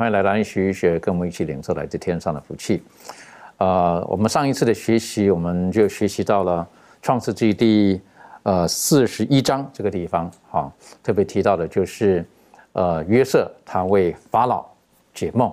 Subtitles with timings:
[0.00, 2.82] 欢迎来到安息学，跟我们一起领受来自天上的福气。
[3.58, 6.66] 呃，我们上一次的学习，我们就学习到了
[7.02, 8.00] 创世纪第
[8.42, 12.24] 呃四十一章这个地方，哈、特别提到的就是
[12.72, 14.64] 呃约瑟他为法老
[15.12, 15.52] 解梦，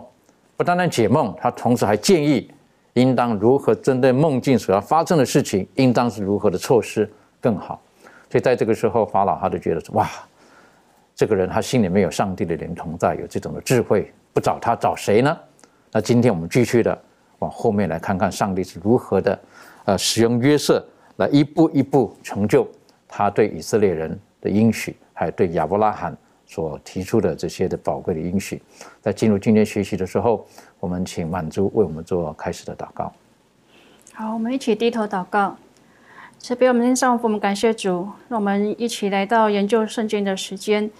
[0.55, 2.49] 不单单解梦，他同时还建议
[2.93, 7.81] 应当如何针对梦境所要发生的事情，应当是如何的措施更好。
[8.31, 10.09] 所以在这个时候，法老他就觉得说，哇，
[11.13, 15.35] 这个人他心里面有上帝的灵同在，有这种的智慧，不找他找谁呢？
[15.91, 16.95] 那今天我们继续的
[17.39, 19.39] 往后面来看看上帝是如何的，
[19.85, 20.85] 呃，使用约瑟
[21.15, 22.67] 来一步一步成就
[23.07, 26.15] 他对以色列人的应许，还有对亚伯拉罕
[26.45, 28.61] 所提出的这些的宝贵的应许。
[29.01, 30.45] 在进入今天学习的时候，
[30.79, 33.11] 我们请满珠为我们做开始的祷告。
[34.13, 35.57] 好，我们一起低头祷告。
[36.37, 40.91] 这边我们先上父，我们感谢主，让我们一起来到研究圣经的时间。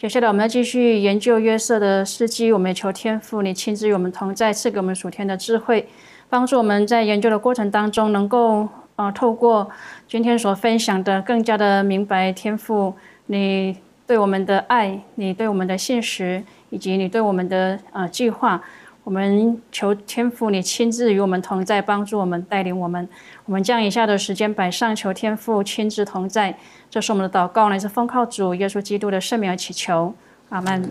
[0.00, 5.86] 接下来我们要继续研究约瑟的事迹，我们也求天父你亲自与我们同在，赐给我们属天的智慧，
[6.30, 8.66] 帮助我们在研究的过程当中，能够
[8.96, 9.70] 呃透过
[10.08, 12.94] 今天所分享的，更加的明白天父
[13.26, 18.62] 你对我们的爱，你对我们的现实，以及你对我们的呃计划。
[19.02, 23.08] 我们求天父你亲自与我们同在，帮助我们，带领我们。
[23.46, 26.56] 我们将以下的时间摆上，求天父亲自同在。
[26.90, 30.12] 这是我们的祷告，乃是奉靠主耶稣基督的圣名而祈求，
[30.50, 30.90] 阿门。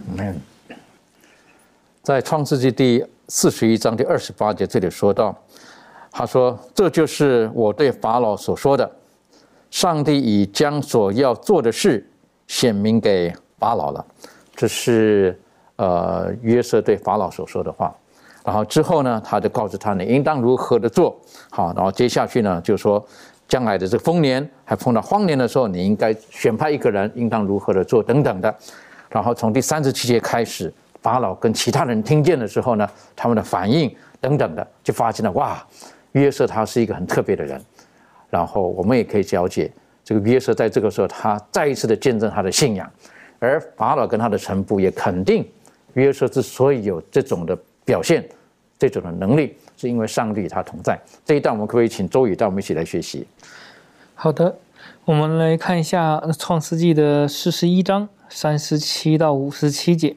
[2.02, 5.38] 在创世纪第四十一章第二十八节，这里说到，
[6.10, 8.90] 他说：“这就是我对法老所说的，
[9.70, 12.10] 上帝已将所要做的事
[12.48, 14.04] 显明给法老了。”
[14.56, 15.40] 这是
[15.80, 17.96] 呃约瑟对法老所说的话。
[18.44, 21.18] 然后之后呢，他就告诉他你应当如何的做
[21.50, 21.74] 好。
[21.74, 23.06] 然后接下去呢，就说
[23.48, 28.54] 将来的这个丰年还碰到荒年的时候，你应该选派一个人，应当如何的做等等的。
[29.10, 35.66] 然后从第三十七节开始，法老跟其他人听见的时候呢，他们的反应等等的，就发现了哇，
[36.14, 37.62] 约瑟他是一个很特别的人。
[38.30, 39.72] 然后我们也可以了解，
[40.04, 42.90] 这个约瑟在这个时候，他再一次的见证他的信仰，
[43.40, 45.46] 而法老跟他的臣仆也肯定
[45.94, 48.28] 约瑟之所以有这种的表现，
[48.78, 51.00] 这种的能力，是因为上帝他同在。
[51.26, 53.28] 这一段我们可不可以请周宇带我们一起来学习？
[54.16, 54.58] 好的，
[55.06, 60.16] 我们来看一下《创世纪》的四十一章三十七到五十七节，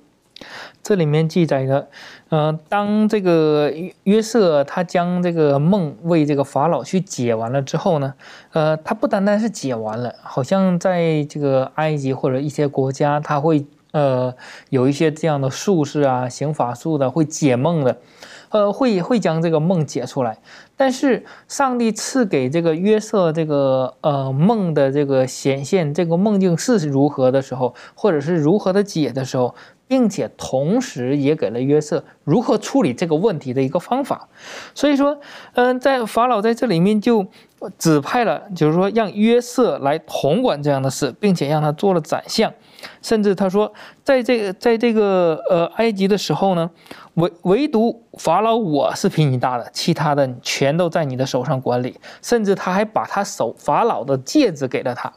[0.82, 1.88] 这里面记载的，
[2.28, 3.72] 呃，当这个
[4.02, 8.14] 约瑟他将这个梦为这个法老去解完了之后呢，
[8.52, 14.34] 呃，他不单单是解完了，好像在这个埃及或者一些国家，他会呃
[14.70, 17.98] 有一些这样的术士啊，行法术的会解梦的。
[18.48, 20.36] 呃，会会将这个梦解出来，
[20.76, 29.54] 但是上帝赐给这个约瑟这个呃梦的这个显现，这个梦境是如何的时候，或者是如何的解的时候，
[29.88, 34.28] 并且同时也给了约瑟如何处理这个问题的一个方法。
[34.74, 35.18] 所以说，
[35.54, 37.26] 嗯、在法老在这里面就
[37.78, 42.52] 指派了，就是说让约瑟来统管这样的事，并且让他做了宰相。
[43.00, 46.70] 甚至他说，在这个在这个呃埃及的时候呢，
[47.14, 51.98] 唯唯独法老我是比你大的，其他的全都在你的手上管理。
[52.20, 55.12] 甚至他还把他手法老的戒指给了他，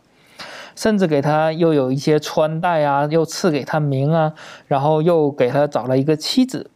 [0.75, 4.33] 甚至给他又有一些穿戴啊，又赐给他名啊，
[4.67, 6.69] 然后又给他找了一个妻子。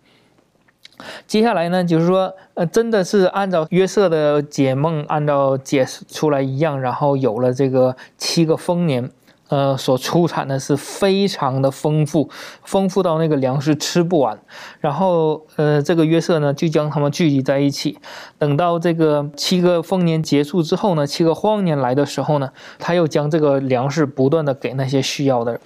[1.25, 9.09] 接下来呢，就是说，呃，真的是按照约瑟的解梦，按照解出来一样，然后有了这个七个丰年。
[9.49, 12.29] 呃，所出产的是非常的丰富，
[12.63, 14.39] 丰富到那个粮食吃不完。
[14.79, 17.97] 然后，呃，这个约瑟呢，就将他们聚集在一起。
[18.37, 25.61] 等到这个七个丰年结束之后呢，七个荒年来的时候呢，他又将这个粮食不断的给那些需要的人。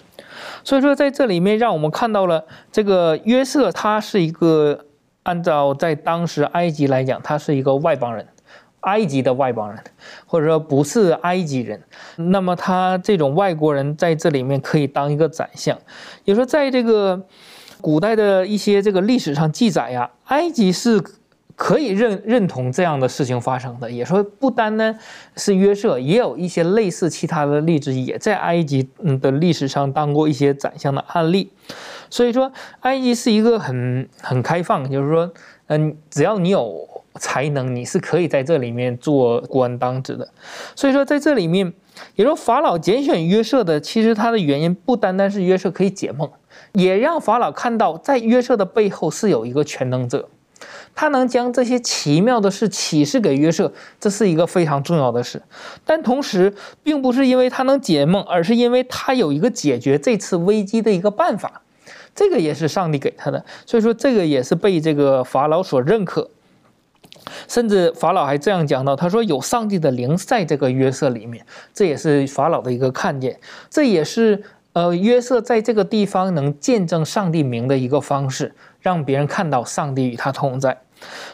[0.64, 4.86] 所以说，在这里面让我们看到了这个约瑟，他是一个
[5.24, 8.28] 按照在当时埃及来讲，他是一个外邦人，
[8.84, 9.84] 埃及的外邦人，
[10.26, 11.82] 或者说不是埃及人。
[12.16, 15.78] 那么他这种外国人在这里面可以当一个宰相。
[16.24, 17.26] 也说，在这个
[17.82, 21.04] 古代的一些这个历史上记载呀，埃及是。
[21.56, 24.98] 可以认认同这样的事情发生的，也说不单呢
[25.38, 31.52] 是约瑟，也有一些类似其他的例子，也在埃及嗯的历史上当过一些宰相的案例。
[32.10, 35.32] 所以说，埃及是一个很很开放，就是说，
[35.68, 36.76] 嗯，只要你有
[37.20, 40.28] 才能，你是可以在这里面做官当职的。
[40.76, 41.74] 所以说，在这里面，
[42.16, 46.30] 也说法老拣选约瑟的，其实他的原因不单单是约瑟可以解梦，
[46.74, 50.30] 也让法老看到在约瑟的背后是有一个全能者。
[50.96, 55.42] 他能将这些奇妙的事启示给约瑟，这是一个非常重要的事。
[55.84, 61.62] 但同时，并不是因为他能解梦，而是因为他有一个解决这次危机的一个办法。
[62.16, 66.30] 这个也是上帝给他的，所以说这个也是被这个法老所认可。
[67.48, 73.40] 甚至法老还这样讲到：“他说有上帝的灵在这个约瑟里面，这也是法老的一个看见，
[73.70, 74.44] 这也是
[74.74, 78.54] 呃约瑟在这个地方能见证上帝名的一个方式。”
[78.84, 80.78] 让别人看到上帝与他同在，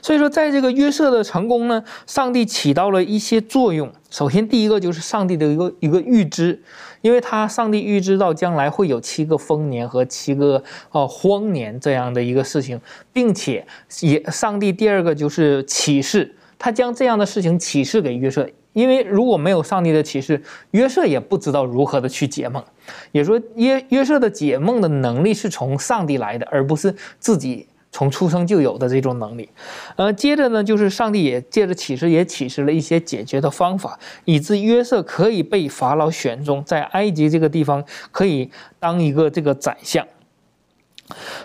[0.01, 3.91] 所以说，在这个约瑟的成功呢，上帝起到了一些作用。
[4.09, 6.61] 首先，第一个就是上帝的一个一个预知，
[7.01, 12.79] 因为他上帝预知到将来会有七个丰年和七个呃荒年这样的一个事情，
[13.13, 13.65] 并且
[14.01, 18.49] 也上帝第二个就是启示，他将这样的事情启示给约瑟。
[18.73, 20.41] 因为如果没有上帝的启示，
[20.71, 22.63] 约瑟也不知道如何的去解梦。
[23.11, 29.49] 也说约约瑟的解梦的能力是从上帝来的，而不是自己从出生就有的这种能力。
[29.95, 38.49] 呃，接着呢，就是上帝也借着启示，也启示了一些解决的方法，以致约瑟可以被法老选中，在埃及这个地方可以
[38.79, 40.05] 当一个这个宰相。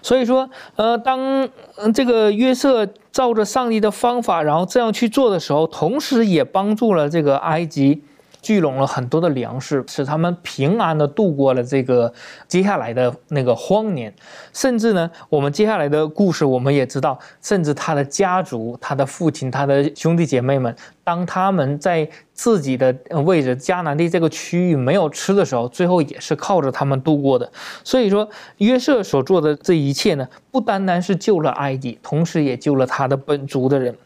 [0.02, 1.48] 所以说，呃，当
[1.94, 8.02] 这个约瑟照着上帝的方法，然后这样去做的时候，同时也帮助了这个埃及。
[8.44, 12.12] 聚拢了很多的粮食，使他们平安的度过了这个
[12.46, 14.14] 接下来的那个荒年。
[14.52, 22.94] 甚至呢，我们接下来的故事我们也知道，甚至他的家族、他的父亲、他的兄弟姐妹们，当他们在自己的
[23.24, 27.50] 位置迦南地这个区域没有吃的时候，最后也是靠着他们度过的。
[27.82, 33.96] 所以说，约瑟所做的这一切呢，不单单是救了埃及，同时也救了他的本族的人。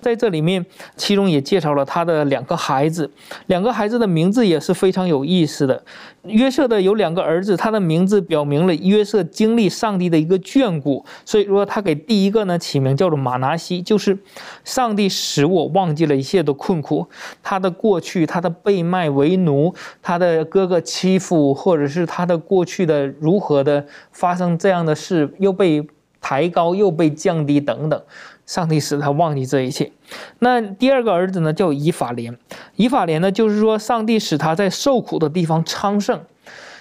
[0.00, 0.64] 在这里面，
[0.96, 3.10] 其中也介绍了他的两个孩子，
[3.46, 5.82] 两个孩子的名字也是非常有意思的。
[6.24, 14.18] 约瑟的有两个儿子，他的名字表明了约瑟经历上帝的一个眷顾，所以说他给第一个呢起名叫做马拿西，就是
[14.64, 17.06] 上帝使我忘记了一切的困苦，
[17.42, 25.86] 他的过去，他的被卖为奴，他的哥哥欺负，或者是他的过去的如何的发生这样的事，又被
[26.20, 28.02] 抬高，又被降低等等。
[28.50, 29.92] 上帝使他忘记这一切。
[30.40, 32.36] 那第二个儿子呢，叫以法莲。
[32.74, 36.20] 以法莲呢，就是说上帝使他在受苦的地方昌盛。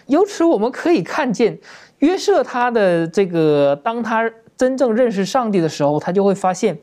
[0.07, 1.59] 由此我们可以看见，
[1.99, 4.27] 约瑟他的这个，当他
[4.57, 6.79] 真正认识上帝的时候，他就会发现，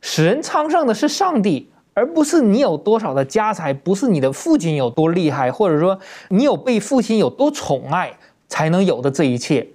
[0.00, 5.96] 使人昌盛的是上帝，而不是你有多少的家财，不是你的父亲有多厉害，或者说
[6.30, 8.14] 你有被父亲有多宠爱
[8.48, 9.68] 才能有的这一切。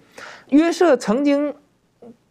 [0.49, 1.53] 约瑟曾经。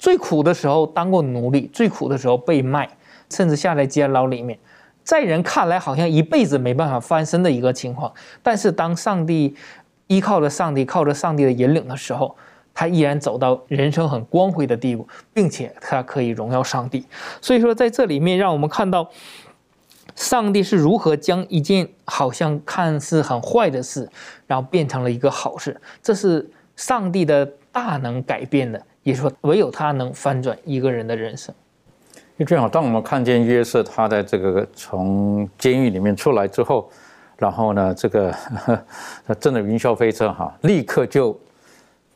[0.02, 2.90] 最苦的时候当过奴隶，最苦的时候被卖，
[3.30, 4.58] 甚至下在监牢里面，
[5.04, 8.12] 在人看来好像一辈子没办法翻身的一个情况。
[8.42, 9.54] 但是当上帝
[10.08, 12.34] 依靠着上帝，靠着上帝的引领的时候，
[12.74, 17.06] 他依然走到人生很光辉的地步，并且他可以荣耀上帝。
[17.40, 19.08] 所以说，在这里面让我们看到，
[20.16, 24.08] 上帝是如何将一件好像看似很坏的事，
[24.48, 25.80] 然后变成了一个好事。
[26.02, 28.84] 这是上帝的大能改变的。
[29.02, 31.54] 也说，唯有他能翻转一个人的人生。
[32.38, 36.90] 就正好，当我们看见约瑟他在这个从监狱里面出来之后，
[37.36, 38.34] 然后呢，这个
[39.24, 41.38] 他真的云霄飞车哈，立刻就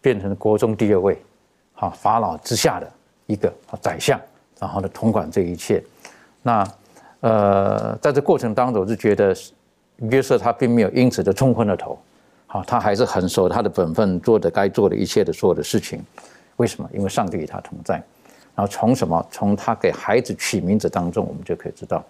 [0.01, 1.21] 变成国中第二位，
[1.75, 2.91] 哈法老之下的
[3.27, 4.21] 一个宰相，
[4.59, 5.83] 然后呢统管这一切。
[6.43, 6.67] 那
[7.21, 9.37] 呃，在这过程当中，我就觉得
[10.11, 11.99] 约瑟他并没有因此就冲昏了头，
[12.47, 16.03] 好，他还是很守他的本分，做的该做的一切的所有的事情。
[16.57, 16.89] 为什么？
[16.93, 18.03] 因为上帝与他同在。
[18.55, 19.27] 然后从什么？
[19.31, 22.03] 从他给孩子取名字当中，我们就可以知道，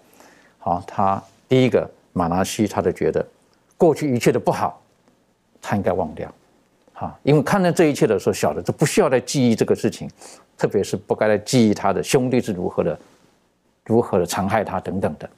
[0.59, 3.25] 好，他第一个马拿西，他就觉得
[3.75, 4.81] 过去一切的不好，
[5.61, 6.33] 他应该忘掉，
[6.93, 10.09] 好，因为看到这一切的时候，晓得这不需要再记忆这个事情，
[10.57, 12.97] 特别是不该再记忆他的兄弟是如何的，
[13.83, 15.29] 如何的残害他等等的。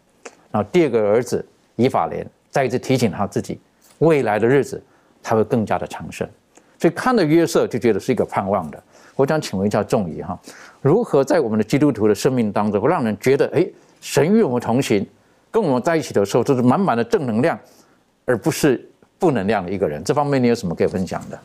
[0.52, 1.44] 然后第二个儿子
[1.76, 3.60] 以法莲再一次提醒他自己，
[3.98, 4.80] 未来的日子
[5.24, 6.30] 他会更加的长盛。
[6.78, 8.84] 所以看到约瑟就觉得是一个盼望的。
[9.20, 10.40] 我想请问一下仲怡哈，
[10.82, 13.68] 如何在我们的基督徒的生命当中，让人觉得哎，
[14.00, 15.06] 神与我们同行，
[15.52, 17.60] 跟我们在一起的时候都是满满的正能量，
[18.24, 20.02] 而不是负能量的一个人？
[20.06, 21.38] 这方面你有什么可以分享的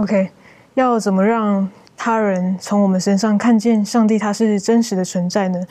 [0.00, 0.30] ？OK，
[0.72, 1.68] 要怎么让
[1.98, 5.62] 他人从我们身上看见上帝他是真实的存在呢？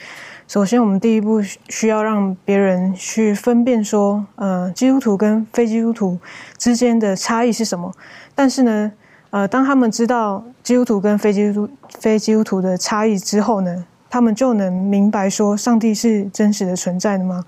[0.47, 6.19] 首先，我们第一步需要让别人去分辨说，呃，基督徒跟非基督徒
[6.59, 7.91] 之间的差异是什么。
[8.35, 8.91] 但是呢，
[9.37, 17.43] 呃，当他们知道基督徒跟非基督非基督徒的差异之后呢，他们就能明白说，上帝是真实的存在的吗？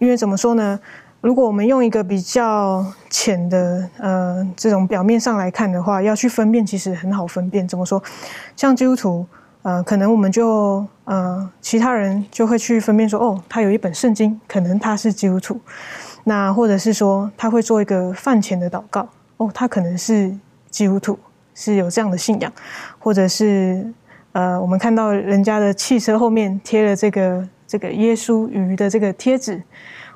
[0.00, 0.80] 因为怎么说呢？
[1.20, 7.68] 如果我们用一个比较浅的，呃，这种表面上来看的话，要去分辨，其实很好分辨。
[7.68, 8.02] 怎么说？
[8.56, 9.24] 像基督徒。
[9.62, 15.60] 呃，可能我们就呃，其他人就会去分辨说，哦，他有一本圣经，可能他是基督徒。
[16.24, 20.34] 那或者是说，他会做一个饭前的祷告，哦，他可能是
[20.70, 21.18] 基督徒，
[21.58, 22.52] 是有这样的信仰。
[22.98, 23.84] 或者是
[24.30, 29.60] 呃，我们看到人家的汽车后面贴了这个这个耶稣鱼的这个贴纸，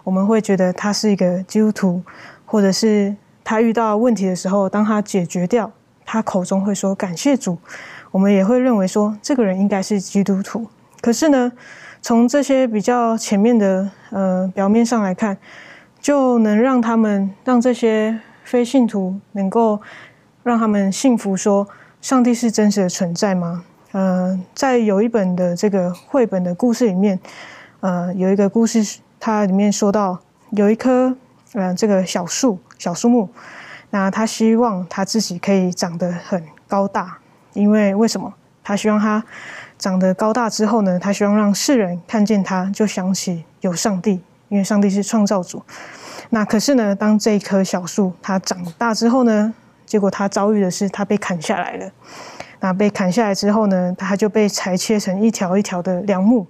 [0.04, 2.02] 我们会觉得他是一个基督徒。
[2.44, 5.72] 或者是他遇到问题的时候，当他解决掉，
[6.04, 7.56] 他口中会说感谢主。
[8.10, 10.66] 我们也会认为说，这个人应该是基督徒。
[11.00, 11.50] 可是呢，
[12.02, 15.34] 从这些比较前面的呃表面上来看，
[15.98, 19.80] 就能让他们让这些非信徒能够
[20.42, 21.66] 让他们信服说，
[22.00, 23.64] 上帝是真实的存在吗？
[23.92, 27.18] 呃，在有一本的这个绘本的故事里面，
[27.80, 30.18] 呃，有一个故事，它里面说到
[30.50, 31.14] 有一棵
[31.52, 33.28] 呃这个小树小树木，
[33.90, 37.18] 那他希望他自己可以长得很高大。
[37.52, 38.32] 因为为什么
[38.64, 39.22] 他希望他
[39.78, 40.98] 长得高大之后呢？
[40.98, 45.62] 他希望让世人看见他，就想起有上帝，因为上帝是创造主。
[46.30, 49.52] 那可是呢，当这一棵小树它长大之后呢，
[49.92, 51.90] 结果他遭遇的是他被砍下来了。
[52.60, 56.46] 那被砍下来之后呢，他就被裁切成一条一条的梁木，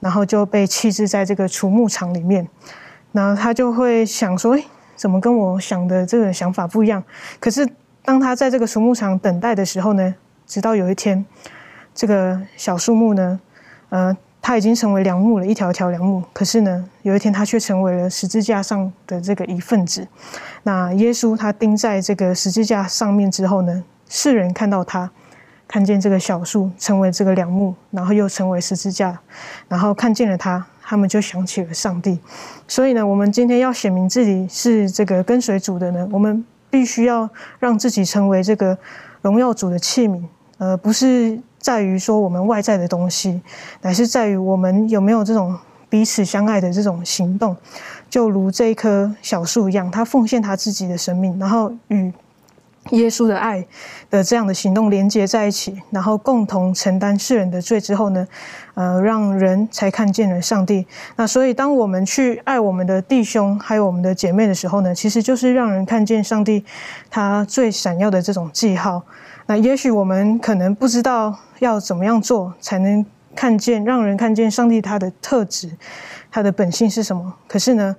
[0.00, 2.48] 然后就被弃置在这个储木场里面。
[3.12, 7.04] 然后他就会想说：“哎，怎么跟我想的这个想法不一样？”
[7.38, 7.68] 可是
[8.02, 10.14] 当他在这个储木场等待的时候呢？
[10.46, 11.22] 直到有一天，
[11.94, 13.38] 这个小树木呢，
[13.90, 16.22] 呃，它已经成为梁木了，一条条梁木。
[16.32, 20.06] 可是呢，有一天它却成为了十字架上的这个一份子。
[20.62, 25.10] 那耶稣他钉在这个十字架上面之后呢，世人看到他，
[25.66, 29.18] 看见这个小树成为这个梁木，然后又成为十字架，
[29.66, 32.20] 然后看见了他，他们就想起了上帝。
[32.68, 38.78] 所以呢，我们今天要显明自己是这个跟随主的呢，我们必须要让自己成为这个
[39.22, 40.22] 荣耀主的器皿。
[40.58, 41.36] 呃，不是
[41.66, 43.40] 在于说我们外在的东西，
[43.82, 45.58] 乃是在于我们有没有这种
[45.88, 47.56] 彼此相爱的这种行动，
[48.08, 52.12] 就如这一棵小树一样，它奉献他自己的生命，然后与
[52.90, 53.66] 耶稣的爱
[54.08, 58.24] 的这样的行动连接在一起，然后共同承担世人的罪之后呢，
[58.74, 60.86] 呃，让人才看见了上帝。
[61.16, 66.64] 那所以，当我们去爱我们的弟兄还有我们的姐妹的时候呢，其实就是让人看见上帝
[67.10, 69.02] 他最闪耀的这种记号。
[69.46, 75.70] 那也许我们可能不知道要怎么样做才能看见，让人看见上帝他的特质，
[76.30, 77.32] 他的本性是什么。
[77.46, 77.94] 可是呢，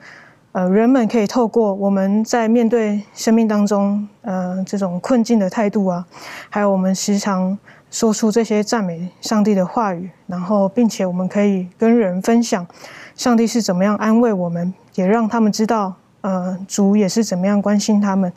[0.52, 6.06] 呃，人们可以透过我们在面对生命当中，呃，这种困境的态度啊，
[6.50, 7.58] 还有我们时常
[7.90, 12.68] 说出这些赞美上帝的话语，然后并且我们可以跟人分享
[13.16, 15.96] 上帝是怎么样安慰我们，也让他们知道。
[16.22, 18.32] 呃，主也是怎么样关心他们？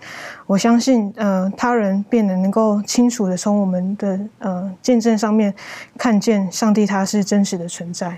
[0.46, 5.52] 我相信，呃，他人便能能够清楚的从我们的呃见证上面
[5.96, 8.16] 看见上帝他是真实的存在。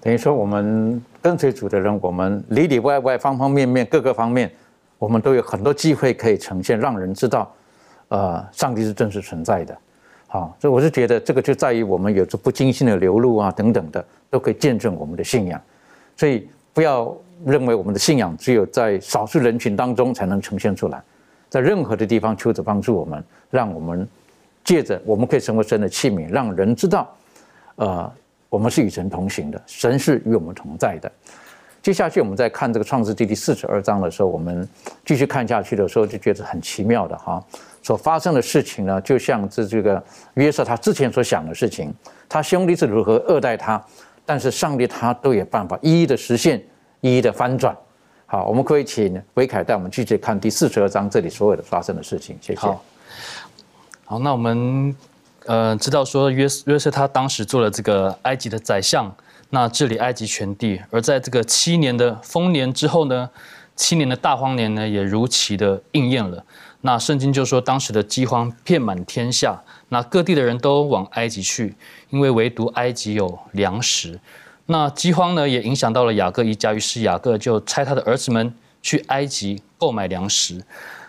[0.00, 4.50] 等于说，我们跟随主的人，我们里里外外方方面面各个方面，
[4.98, 7.52] 我们都有很多机会可以呈现，让人知道，
[8.08, 9.76] 呃，上帝是真实存在的。
[10.28, 15.60] 好，所以我是觉得这个就在于我们有着不精心的流露啊等等的，都可以见证我们的信仰。
[16.16, 17.14] 所以不要。
[17.44, 21.02] 认为我们的信仰只有在少数人群当中才能呈现出来，
[21.48, 24.08] 在任何的地方求主帮助我们，让我们
[24.64, 27.14] 借着我们可以成为神的器皿，让人知道，
[27.76, 28.10] 呃，
[28.48, 31.10] 我们是与神同行的，神是与我们同在的。
[31.82, 34.66] 接下去我们在看这个创世纪第四十二章的时候，我们
[35.04, 37.44] 继续看下去的时候就觉得很奇妙的哈，
[37.82, 41.92] 所发生的事情呢，就像这这个约瑟他之前所想的事情，
[42.26, 43.84] 他兄弟是如何恶待他，
[44.24, 46.62] 但是上帝他都有办法一一的实现。
[47.04, 47.76] 一一的翻转，
[48.24, 52.34] 好，我们可以请维凯带我们继续看第四十二章这里所有的发生的事情。
[52.40, 52.60] 谢谢。
[52.62, 52.82] 好，
[54.06, 54.96] 好，那我们
[55.44, 59.14] 呃知道说约约瑟他当时做了这个埃及的宰相，
[59.50, 60.80] 那治理埃及全地。
[60.90, 63.28] 而在这个七年的丰年之后呢，
[63.76, 66.42] 七年的大荒年呢，也如期的应验了。
[66.80, 71.74] 那圣经就说，当时的饥荒遍满天下，那各地的人都往埃及去，
[72.08, 74.18] 因为唯独埃及有粮食。
[74.66, 80.64] 那饥荒呢，也影响到了雅各一家，于是雅各就差他的儿子们去埃及购买粮食。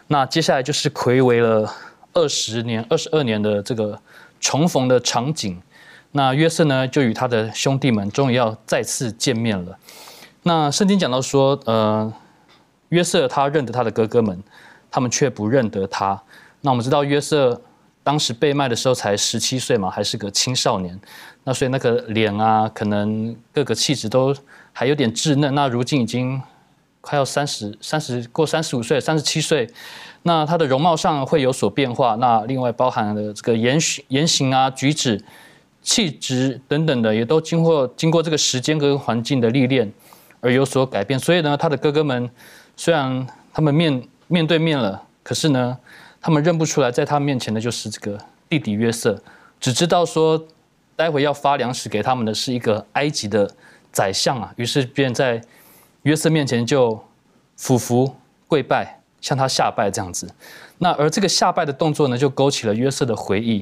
[0.07, 1.73] 那接下来就是魁违了
[2.13, 3.99] 二十年、二十二年的这个
[4.39, 5.61] 重逢的场景。
[6.11, 9.77] 那约瑟呢，就与他的兄弟们终于要再次见面了。
[10.43, 12.13] 那圣经讲到说，呃，
[12.89, 14.43] 约瑟他认得他的哥哥们，
[14.91, 16.21] 他们却不认得他。
[16.61, 17.61] 那我们知道约瑟
[18.05, 20.97] 当时被卖的时候才十七岁嘛，还是个青少年。
[21.43, 24.31] 那所以那个脸啊，可能各个气质都
[24.71, 25.55] 还有点稚嫩。
[25.55, 26.39] 那如今已经
[27.01, 29.67] 快要三十三十过三十五岁，三十七岁，
[30.21, 32.13] 那他的容貌上会有所变化。
[32.17, 35.19] 那另外包含了这个言行言行啊、举止、
[35.81, 39.91] 气质等等的，也都经过经过这个时间跟环境的历练
[40.41, 41.19] 而有所改变。
[41.19, 42.29] 所以呢，他的哥哥们
[42.77, 45.75] 虽然他们面面对面了，可是呢，
[46.25, 49.21] 他们认不出来，在他面前的就是这个弟弟约瑟，
[49.59, 50.43] 只知道说。
[50.97, 53.53] 待会要发粮食给他们的是一个埃及的
[53.91, 55.41] 宰相啊，于是便在
[56.03, 56.97] 约瑟面前就
[57.57, 58.15] 俯伏
[58.47, 60.33] 跪拜，向他下拜这样子。
[60.77, 63.57] 那而这个下拜的动作呢，就勾起了约瑟的回忆，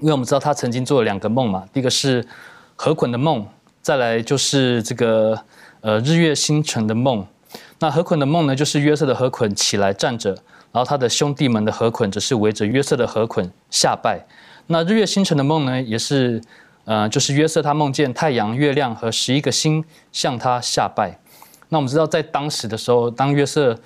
[0.00, 2.26] 因为我们知道他曾经做了两个梦嘛，第一个是
[2.74, 3.46] 河捆的梦，
[3.80, 5.40] 再来就是这个
[5.82, 7.24] 呃日月星辰的梦。
[7.80, 10.30] 那河捆的梦呢，就是约瑟的河捆起来站着，
[10.70, 14.24] 然后他的兄弟们的河捆则是围着约瑟的河捆下拜。
[14.66, 16.40] 那日月星辰的梦呢，也是，
[16.84, 19.82] 呃，就是约瑟他梦见太阳、月亮和十一个星
[20.12, 21.18] 向他下拜。
[21.70, 23.76] 那我们知道，在当时的时候，当约瑟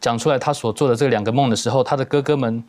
[0.00, 2.62] 讲出来他所做的这两个梦的时候，他的哥哥们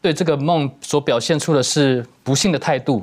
[0.00, 3.02] 对这个梦所表现出的是不幸的态度，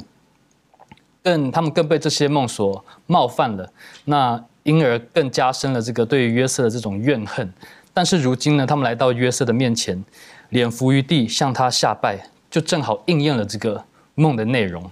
[1.22, 3.70] 更他们更被这些梦所冒犯了，
[4.06, 7.52] 那因而更加深了这个对于约瑟的这种怨恨。
[7.94, 10.04] 但是如今呢，他们来到约瑟的面前，
[10.50, 13.86] 脸伏于地向他下拜，就正好应验了这个。
[14.18, 14.90] 梦的内容，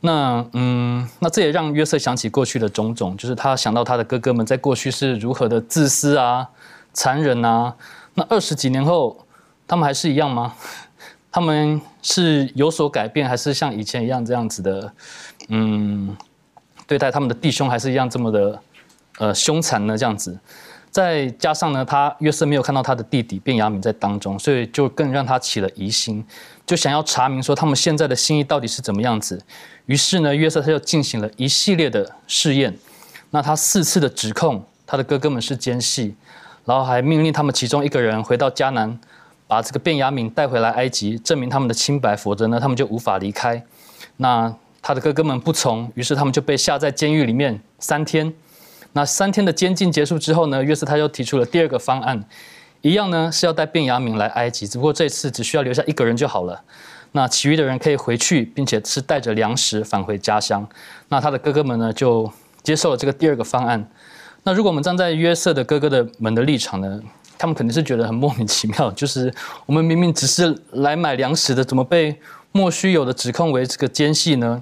[0.00, 6.48] 那嗯，那这也让约瑟想起过去的种种，就是他想到他的哥哥们在过去是如何的自私啊、
[6.94, 7.76] 残忍啊。
[8.14, 9.26] 那二十几年后，
[9.68, 10.54] 他们还是一样吗？
[11.30, 14.90] 他们是有所改变，还是像以前一样这样子的？
[15.48, 16.16] 嗯，
[16.86, 18.58] 对待他们的弟兄还是一样这么的
[19.18, 19.96] 呃凶残呢？
[19.96, 20.38] 这样子，
[20.90, 26.24] 再加上呢，他约瑟没有看到他的弟弟便雅敏在当中，所以就更让他起了疑心。
[26.66, 29.42] 就想要查明说他们现在的心意到底是怎么样子，
[29.86, 32.76] 于是呢，约瑟他就进行了一系列的试验。
[33.30, 36.14] 那他四次的指控他的哥哥们是奸细，
[36.64, 38.98] 然后还命令他们其中一个人回到迦南，
[39.46, 43.62] 把这个便雅悯带回来埃及，证明他们的清白，否则呢，他们就无法离开。
[44.18, 48.32] 那他的哥哥们不从，于是他们就被下在监狱里面三天。
[48.92, 52.24] 那三天的监禁结束之后呢，约瑟他又提出了第二个方案。
[52.82, 56.60] 一样呢，是要带卞雅敏来埃及，只不过这次只需要留下一个人就好了。
[57.12, 60.66] 那其余的人可以回去，并且是带着粮食返回家乡。
[61.08, 62.28] 那他的哥哥们呢，就
[62.62, 63.88] 接受了这个第二个方案。
[64.42, 67.00] 那如果我们站在约瑟的哥哥的们的立场呢，
[67.38, 69.32] 他们肯定是觉得很莫名其妙，就是
[69.66, 72.18] 我们明明只是来买粮食的，怎么被
[72.50, 74.60] 莫须有的指控为这个奸细呢？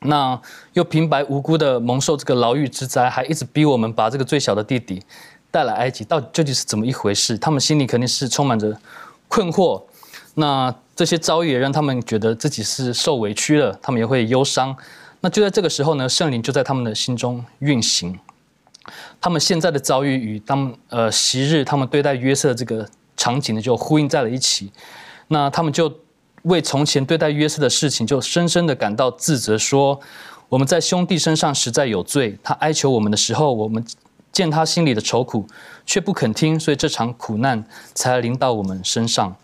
[0.00, 0.40] 那
[0.74, 5.02] 又平白无辜的蒙受这个牢狱之灾，还一直逼我们把这个最小的弟弟。
[5.48, 7.38] 带来埃及到底究竟是怎么一回事？
[7.38, 8.78] 他们心里肯定是充满着
[9.26, 9.82] 困惑。
[10.34, 14.76] 那这些遭遇也让他们觉得自己是受委屈了，他们也会忧伤。
[15.22, 18.18] 那就在这个时候呢，圣灵就在他们的心中运行。
[19.18, 24.70] 他们现在的遭遇与当呃昔日他们对待约瑟这个场景呢，就呼应在了一起。
[25.28, 25.90] 那他们就
[26.46, 30.00] 为从前对待约瑟的事情，就深深的感到自责，说
[30.48, 32.36] 我们在兄弟身上实在有罪。
[32.42, 33.84] 他哀求我们的时候，我们。
[34.32, 35.48] 见他心里的愁苦，
[35.86, 39.34] 却不肯听，所以这场苦难才临到我们身上。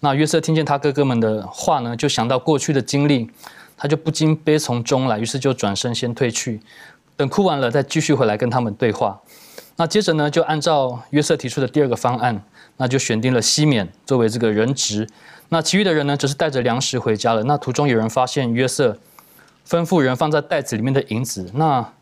[0.00, 3.30] 那约瑟听见他哥哥们的话呢，就想到过去的经历，
[3.76, 6.60] 他就不禁悲从中来，于是就转身先退去，
[7.16, 9.20] 等哭完了再继续回来跟他们对话。
[9.76, 12.42] 那接着呢，就按照约瑟提出的第二个方案，
[12.78, 15.08] 那就选定了西缅作为这个人质，
[15.50, 17.44] 那其余的人呢，则是带着粮食回家了。
[17.44, 18.98] 那途中有人发现约瑟
[19.68, 21.92] 吩咐人放在袋子里面的银子，那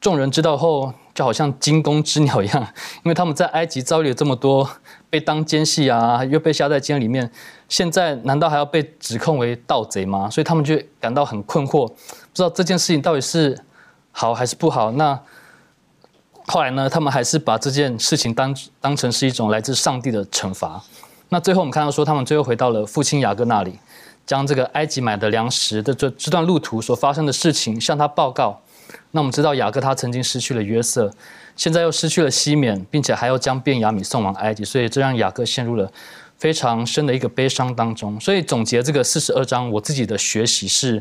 [0.00, 0.92] 众人知道后。
[1.12, 2.62] 就好像惊弓之鸟一样，
[3.02, 4.66] 因为他们在埃及遭遇了这么多，
[5.10, 7.30] 被当奸细啊，又被下在监里面，
[7.68, 10.30] 现在难道还要被指控为盗贼吗？
[10.30, 11.94] 所以他们就感到很困惑，不
[12.32, 13.60] 知道这件事情到底是
[14.12, 14.92] 好还是不好。
[14.92, 15.20] 那
[16.46, 20.82] 后来呢，他们还是把这件事情当当成是一种来自上帝的惩罚。
[21.32, 23.78] 那最后我们看到说，他们最后回到了父亲雅各那里，
[24.26, 28.60] 将这个埃及买的粮食的这这段路途所发生的事情向他报告。
[29.12, 31.08] 那我们知道雅各他曾经失去了约瑟，
[31.54, 35.88] 现在又失去了西缅，并且还要将便雅米送往埃及，所以这让雅各陷入了
[36.36, 38.18] 非常深的一个悲伤当中。
[38.18, 41.00] 所以总结这个四十二章，我自己的学习是，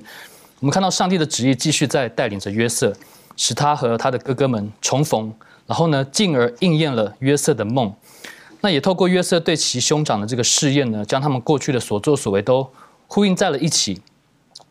[0.59, 2.93] 我们看到上帝的旨意继续在带领着约瑟，
[3.35, 5.33] 使他和他的哥哥们重逢，
[5.65, 7.91] 然后呢，进而应验了约瑟的梦。
[8.61, 12.69] 那也透过约瑟对其兄长的这个试验呢，将他们过去的所作所为都
[13.07, 14.01] 呼应在了一起，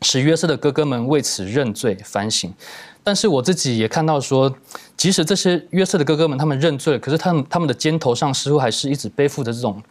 [0.02, 2.52] 使约瑟的哥哥们为此认罪反省。
[3.02, 4.54] 但是我自己也看到说，
[4.94, 9.82] 即使这些约瑟的哥哥们他们认罪了，可是他们他们的肩头上似乎还是一直背负着这种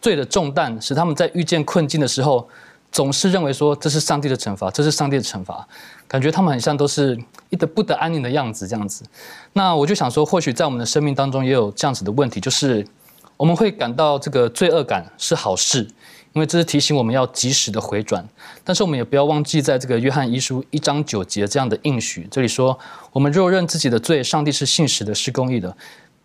[0.00, 2.48] 罪的重担，使他们在遇见困境的时候，
[2.90, 5.68] 总是认为说这是上帝的惩罚，这是上帝的惩罚，
[6.08, 7.18] 感觉他们很像都是
[7.50, 9.04] 一得不得安宁的样子这样子。
[9.52, 12.86] 那我就想说，或许在我们的生命当中也有这样子的问题，就是
[13.36, 15.88] 我们会感到这个罪恶感是好事。
[16.34, 18.28] 因为这是提醒我们要及时的回转，
[18.64, 22.76] 但是我们也不要忘记，在这个约翰一书一章九节这样的应许，这里说：
[23.12, 25.76] 我们若认自己的罪，上帝是信实的，是公义的，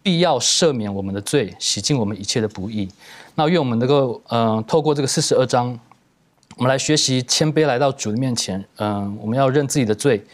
[0.02, 2.90] 必要赦免我们的罪，洗净我们一切的不义。
[3.36, 5.80] 那愿我们能够，嗯，透过这个四十二章，
[6.56, 10.26] 我们来学习谦卑来到主的面前，嗯，我们要认自己的罪，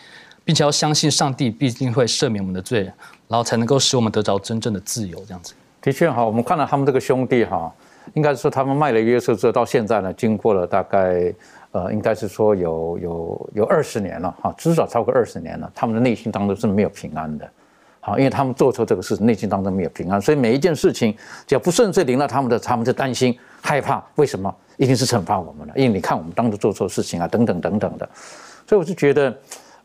[0.46, 2.84] 并且要相信上帝必定会赦免我们的罪，
[3.28, 5.22] 然后才能够使我们得着真正的自由。
[5.28, 5.54] 这样子，
[5.86, 7.72] 的确哈，我们看到他们这个兄弟哈。
[8.16, 11.32] 应该是说，他们卖了约瑟之后，到现在呢，经过了大概，
[11.72, 15.72] 呃，应该是说有有有二十年了哈，至少超过二十年了。
[15.76, 17.48] 他们的内心当中是没有平安的，
[18.00, 24.04] 好，因为他们做错这个事，内心当中没有平安，所以每一件事情只要不顺遂临到他们的，他们就担心害怕。
[24.16, 24.52] 为什么？
[24.78, 28.10] 一定是惩罚我们了，因为你看我们当初做错事情啊，等等等等的。
[28.68, 29.36] 所以我是觉得，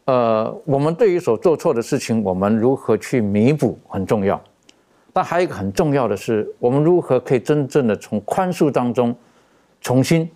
[0.06, 4.40] 呃，我们对于所做错的事情，我们如何去弥补很重要。
[5.12, 9.14] 但还有一个很重要的是，我们如何可以真正的从宽恕当中
[9.80, 10.30] 重新，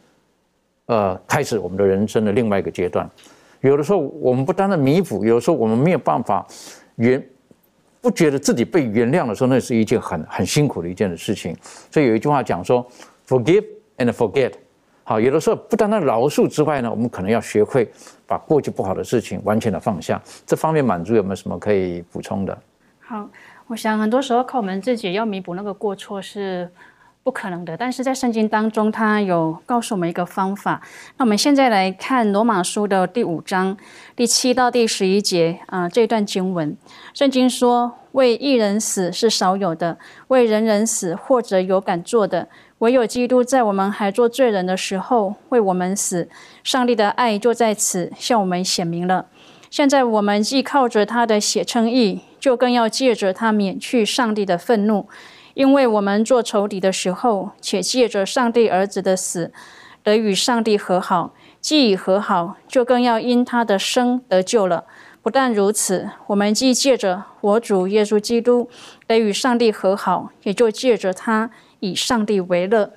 [0.86, 3.08] 呃，开始我们的人生的另外一个阶段。
[3.60, 6.46] 有的时候我们不单单弥补，有的时候我们没有办法
[6.96, 7.24] 原
[8.00, 11.56] 不觉得自己被原谅的时候，那是一件很很辛苦的一件的事情。
[11.90, 12.86] 所以有一句话讲说
[13.28, 13.64] ，forgive
[13.96, 14.52] and forget。
[15.04, 17.90] 好，有的时候不单单饶恕之外呢，我们可能要学会
[18.26, 20.20] 把过去不好的事情完全的放下。
[20.44, 22.58] 这方面满足有没有什么可以补充的？
[23.00, 23.28] 好。
[23.68, 26.70] 我想很多时候靠我们自己要弥补那个过错是
[27.22, 30.82] 不可能的，但是在圣经当中，他有告诉我们一个方法。
[31.16, 33.74] 那我们现在来看罗马书的第五章
[34.14, 36.76] 第七到第十一节啊这段经文，
[37.14, 39.96] 圣经说：“为一人死是少有的，
[40.28, 42.48] 为人人死或者有敢做的，
[42.80, 46.28] 唯有基督在我们还做罪人的时候为我们死。
[46.62, 49.24] 上帝的爱就在此向我们显明了。
[49.74, 55.08] 现在我们既靠着他的血称义。”就更要借着他免去上帝的愤怒，
[55.54, 59.50] 因为我们做仇敌的时候，且借着上帝儿子的死
[60.02, 64.84] 得与上帝和好；既已和好，就更要因他的生得救了。
[65.22, 68.68] 不但如此，我们既借着我主耶稣基督
[69.06, 72.92] 得与上帝和好，也就借着他以上帝为乐。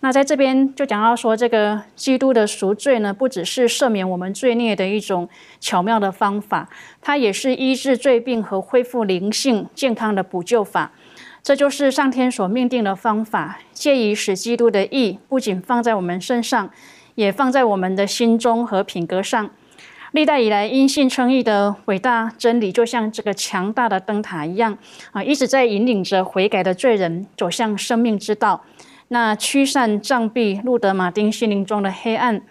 [0.00, 6.68] 那在这边就讲到说，这个基督的赎罪呢，不只是赦免我们罪孽的一种巧妙的方法，
[7.02, 10.92] 它也是医治罪病和恢复灵性健康的补救法。
[11.42, 16.70] 这就是上天所命定的方法，借以使基督的义不仅放在我们身上，
[17.16, 19.50] 也放在我们的心中和品格上。
[20.12, 24.78] 历代以来，因信称义的伟大真理，就像这个强大的灯塔一样
[25.12, 28.64] 啊，一直在引领着悔改的罪人走向生命之道。
[29.08, 32.42] 那驱散障蔽路德马丁心灵中的黑暗，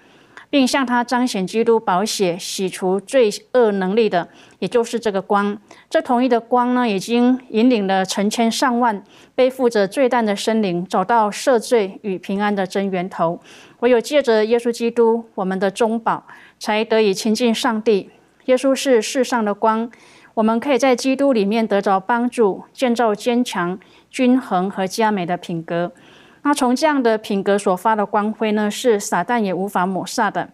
[0.49, 4.27] 并向他彰显基督宝血洗除罪恶能力的，
[4.59, 5.57] 也就是这个光。
[5.89, 9.03] 这统一的光呢，已经引领了成千上万
[9.35, 13.39] 背负着罪担的生灵，找到赦罪与平安的真源头。
[13.81, 16.25] 唯有借着耶稣基督，我们的中保，
[16.57, 18.09] 才得以亲近上帝。
[18.45, 19.91] 耶稣是世上的光，
[20.33, 23.77] 我们可以在基督里面得着帮助，建造坚强、
[24.09, 25.91] 均衡和佳美的品格。
[26.47, 30.51] 那从这样的品格所发的光辉呢，是撒旦也无法抹杀的。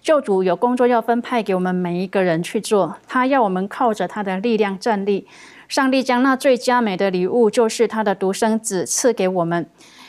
[0.00, 5.26] 救主有工作要分派给我们每一个人去做，他要我们靠着他的力量站立。
[5.68, 9.68] 上帝将那最佳美的礼物，就是他的独生子赐给我们，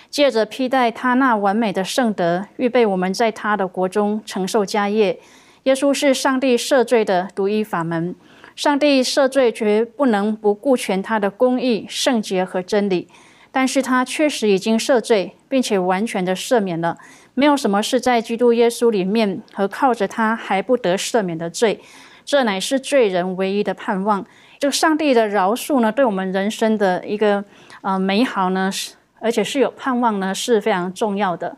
[0.09, 5.19] 借着披戴他那完美的圣德，预备我们在他的国中承受家业。
[5.63, 8.15] 耶稣是上帝赦罪的独一法门，
[8.55, 13.09] 上帝赦罪绝不能不顾全他的公义、圣洁和真理。
[13.51, 16.97] 但是他确实已经赦罪，并且完全的赦免了，
[17.33, 21.79] 没有什么是在基督耶稣里面和靠着他还不得赦免的罪，
[22.23, 24.25] 这乃是罪人唯一的盼望。
[24.59, 27.43] 这个上帝的饶恕呢，对我们人生的一个
[27.81, 31.57] 呃美好呢，是而且是有盼望呢，是非常重要的。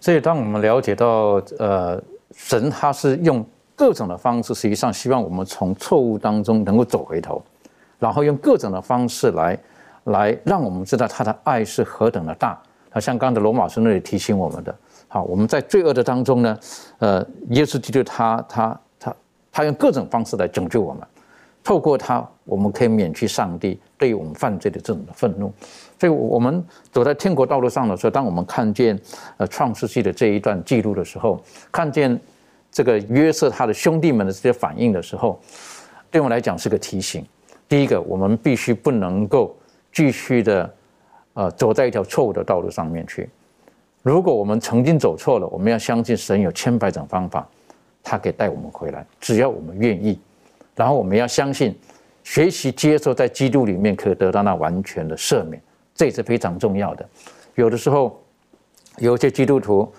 [0.00, 2.02] 所以，当我们了解到呃，
[2.34, 7.42] 神他是用各种的方式，实际上希望我们从错误当中能够走回头。
[7.98, 9.58] 然后用各种的方式来
[10.06, 12.60] 来让我们知道他的爱是何等的大。
[12.90, 14.74] 好像刚才罗马书那里提醒我们的，
[15.06, 16.58] 好，我们在罪恶的当中呢，
[16.98, 19.14] 呃，耶稣基督他他他
[19.52, 21.06] 他用各种方式来拯救我们，
[21.62, 25.52] 透过他，我们可以免去上帝对于我们犯罪的这种愤怒。
[26.00, 28.98] 所以，我们走在天国道路上的时候，当我们看见
[29.36, 31.38] 呃创世纪的这一段记录的时候，
[31.70, 32.18] 看见
[32.72, 35.38] 这个约瑟他的兄弟们的这些反应的时候，
[36.10, 37.22] 对我来讲是个提醒。
[37.68, 39.54] 第一个，我们必须不能够
[39.96, 40.70] 继续的。
[41.38, 43.28] 呃，走在一条错误的道路上面去。
[44.02, 47.46] 如果我们曾经走错了，我们要相信神有千百种方法，
[48.02, 50.18] 他可以带我们回来，只要我们愿意。
[50.74, 51.78] 然后我们要相信，
[52.24, 55.62] 学习接受在基督里面可以得到那完全的赦免，
[55.94, 57.06] 这也是非常重要的。
[57.54, 58.18] 有的时候，
[58.96, 59.92] 有些基督徒，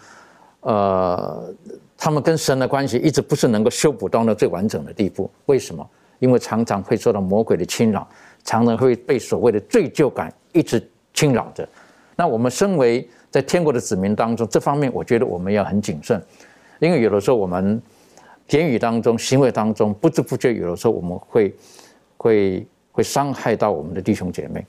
[0.61, 1.53] 呃，
[1.95, 5.29] 他们跟神的关系一直不是能够修补到那最完整的地步。
[5.45, 5.87] 为什么？
[6.17, 8.09] 因为常常会受到魔鬼的侵扰，
[8.47, 10.81] 常常会被所谓的罪疚感一直。
[11.13, 11.67] 侵扰着，
[12.15, 16.21] 那我们身为在天国的子民当中，这方面我觉得我们要很谨慎，
[16.77, 17.81] 因为有的时候我们
[18.49, 21.55] 言语当中、行为当中，不知不觉有的时候我们会
[22.17, 24.63] 会会伤害到我们的弟兄姐妹，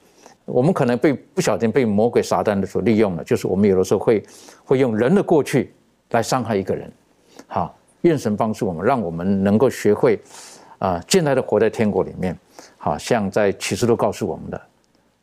[0.47, 4.25] 我们可能被不小心被魔鬼撒旦的所利用了，就是我们有的时候会
[4.65, 5.71] 会用人的过去
[6.13, 6.91] 来伤害一个人。
[7.47, 10.19] 好，愿神帮助我们，让我们能够学会
[10.79, 12.35] 啊，进来的活在天国里面，
[12.89, 14.61] 好像在启示录告诉我们的。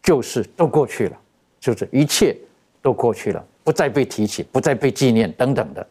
[0.04, 1.18] 就是都过去了，
[1.60, 2.38] 就是一切
[2.80, 5.84] 都过去了，不再被提起，不再被纪念等等的。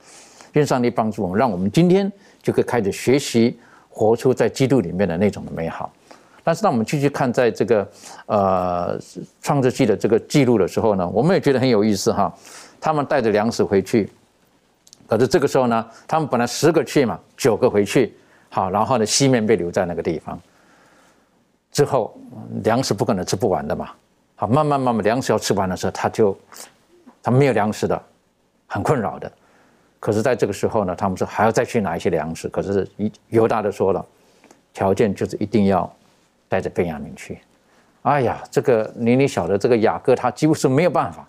[0.53, 2.11] 愿上帝帮助我们，让我们今天
[2.41, 3.59] 就可以开始学习，
[3.89, 5.93] 活出在基督里面的那种的美好。
[6.45, 7.91] 但是，当我们继续看在这个
[8.27, 8.97] 呃
[9.43, 12.33] 创世纪的这个记录的时候呢，我们也觉得很有意思哈。
[12.81, 14.09] 他们带着粮食回去，
[15.09, 18.15] 可是这个时候呢，他们本来十个去嘛，九个回去，
[18.49, 20.41] 好，然后呢，西面被留在那个地方。
[21.75, 22.17] 之后
[22.63, 23.91] 粮食不可能吃不完的嘛。
[24.37, 26.37] 好，慢慢慢慢，粮食要吃完的时候，他就
[27.21, 28.01] 他没有粮食的，
[28.69, 29.31] 很困扰的。
[29.99, 32.49] 可是，在这个时候呢，他们说还要再去拿一些粮食。
[32.49, 34.05] 可是，一犹大的说了，
[34.73, 35.93] 条件就是一定要
[36.49, 37.41] 带着便雅悯去。
[38.03, 41.29] 哎呀，这个你你晓得，这个雅各他几乎是没有办法，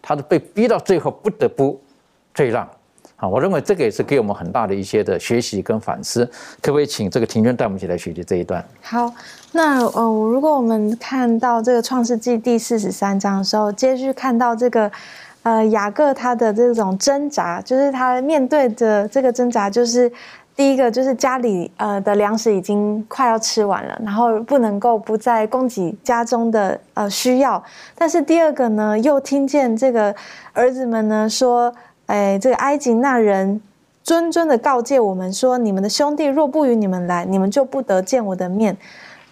[0.00, 1.78] 他是被逼到最后不得不
[2.32, 2.66] 退让。
[3.22, 6.28] 啊，我认为这个也是给我们很大的一些的学习跟反思。
[6.60, 8.64] 可不可以请这个庭娟带我们一起来学习这一段？
[8.82, 9.14] 好，
[9.52, 14.90] 那呃，如果我们看到这个创世纪第四十三章的时候，接续看到这个
[15.44, 20.10] 呃雅各他的这种挣扎，就是他面对的这个挣扎，就是
[20.56, 27.62] 第一个就是家里呃的粮食已经快要吃完了，然后不能够不再供给家中的呃需要，
[27.94, 30.12] 但是第二个呢，又听见这个
[30.52, 31.72] 儿子们呢说。
[32.12, 33.58] 哎，这个埃及那人
[34.04, 38.76] 谆谆的告诫我们说：“你们的兄弟若不与你们来，你们就不得见我的面。”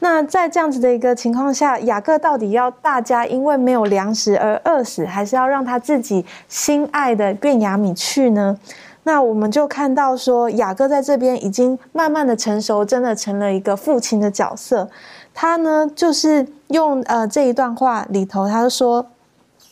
[0.01, 8.59] 那在这样子的一个情况下，雅各到底要大家因为没有粮食而饿死，还是要让他自己心爱的便雅米去呢？
[9.03, 14.88] 那我们就看到说，雅各在这边已经慢慢的成熟，真的成了一个父亲的角色。
[15.35, 19.05] 他呢，就是用呃这一段话里头，他说。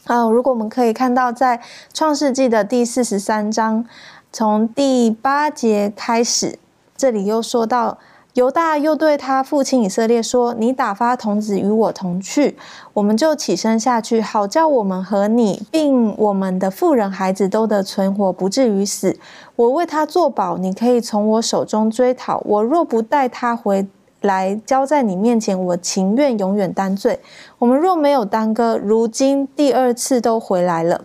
[0.08, 1.60] 嗯，如果我们可以看到，在
[1.92, 3.84] 创世纪的第四十三章，
[4.32, 6.58] 从第八节开始，
[6.96, 7.98] 这里又说到
[8.32, 12.56] 犹大又对他父亲以色列说：“你打发童子与我同去，
[12.94, 19.18] 我们就起身下去，好叫我们和你，并我们的妇人孩子都得存活，不至于死。
[19.56, 22.42] 我为他作保，你可以从我手中追讨。
[22.46, 23.86] 我若不带他回。”
[24.20, 27.20] 来交在你面前，我情愿永远担罪。
[27.58, 31.04] 我们若没有耽搁，如今第二次都回来了。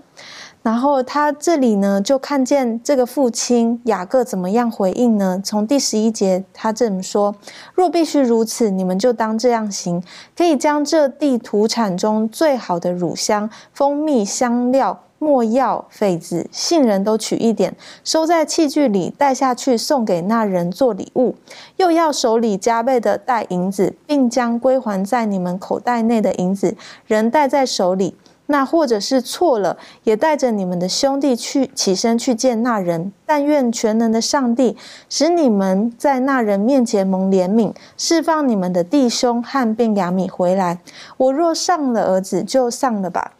[0.61, 5.41] 然后他这里呢，就看见这个父亲雅各怎么样回应呢？
[5.43, 7.35] 从第十一节，他这么说：
[7.73, 10.01] 若必须如此，你们就当这样行，
[10.37, 15.02] 可以将这地土产中最好的乳香、蜂蜜、香料。
[15.23, 21.35] 墨药、痱子、杏仁都取一点，收在器具里，带下去送给那人做礼物。
[21.77, 26.75] 又要手里加倍的带银子，并将归还在你们口袋内的银子，
[27.07, 28.17] 人带在手里。
[28.47, 33.13] 那或者是错了，也带着你们的兄弟去起身去见那人。
[33.25, 34.75] 但愿全能的上帝
[35.09, 40.79] 使你们在那人面前蒙怜悯，释放你们的弟兄和便雅米回来。
[41.15, 43.31] 我若上了儿子，就上了吧。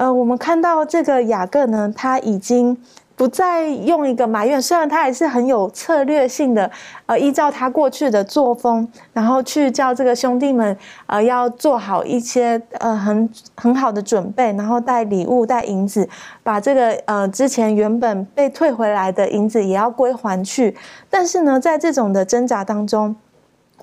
[0.00, 2.74] 呃，我们看到这个雅各呢，他已经
[3.14, 6.70] 不再用一个埋怨，虽然他还是很有策略性的，
[7.04, 16.08] 呃，依照他过去的作风，然后去叫这个兄弟们，呃，要做好一些呃很很好的准备，然后带礼物、带银子，
[16.42, 20.74] 把这个呃之前原本被退回来的银子也要归还去。
[21.10, 23.14] 但是呢，在这种的挣扎当中，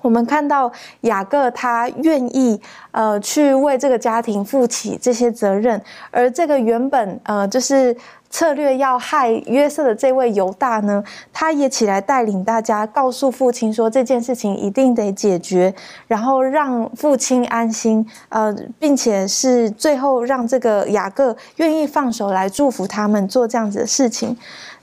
[0.02, 0.70] 我们看到
[1.02, 2.60] 雅各他愿意
[2.92, 5.80] 呃去为这个家庭负起这些责任，
[6.10, 7.96] 而这个原本呃就是
[8.30, 15.74] 策略要害约瑟的这位犹大呢，他也起来带领大家，告诉父亲说这件事情一定得解决，
[16.06, 24.36] 然后让父亲安心，呃，并且是最后让这个雅各愿意放手来祝福他们做这样子的事情。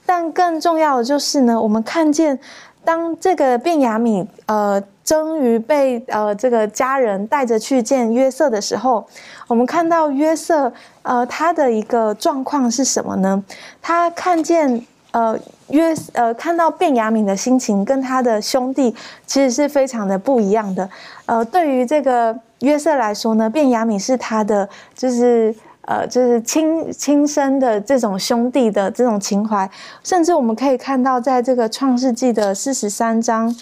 [0.04, 2.38] 但更重要的就是呢，我们看见
[2.86, 4.82] 当这个便雅悯呃。
[5.06, 9.06] 终于被呃这个家人带着去见约瑟的时候，
[9.46, 10.72] 我们看到约瑟
[11.02, 13.40] 呃他的一个状况是什么呢？
[13.80, 18.92] 他看见呃约呃看到卞雅敏的心情跟他的兄弟
[19.26, 20.90] 其实是非常的不一样的。
[21.26, 25.54] 呃，对于这个约瑟来说呢，卞雅敏是他的就是
[25.86, 29.68] 呃就是亲亲生的这种兄弟的这种情怀，
[30.04, 33.56] 甚至我们可以看到在这个创世纪的四十三章。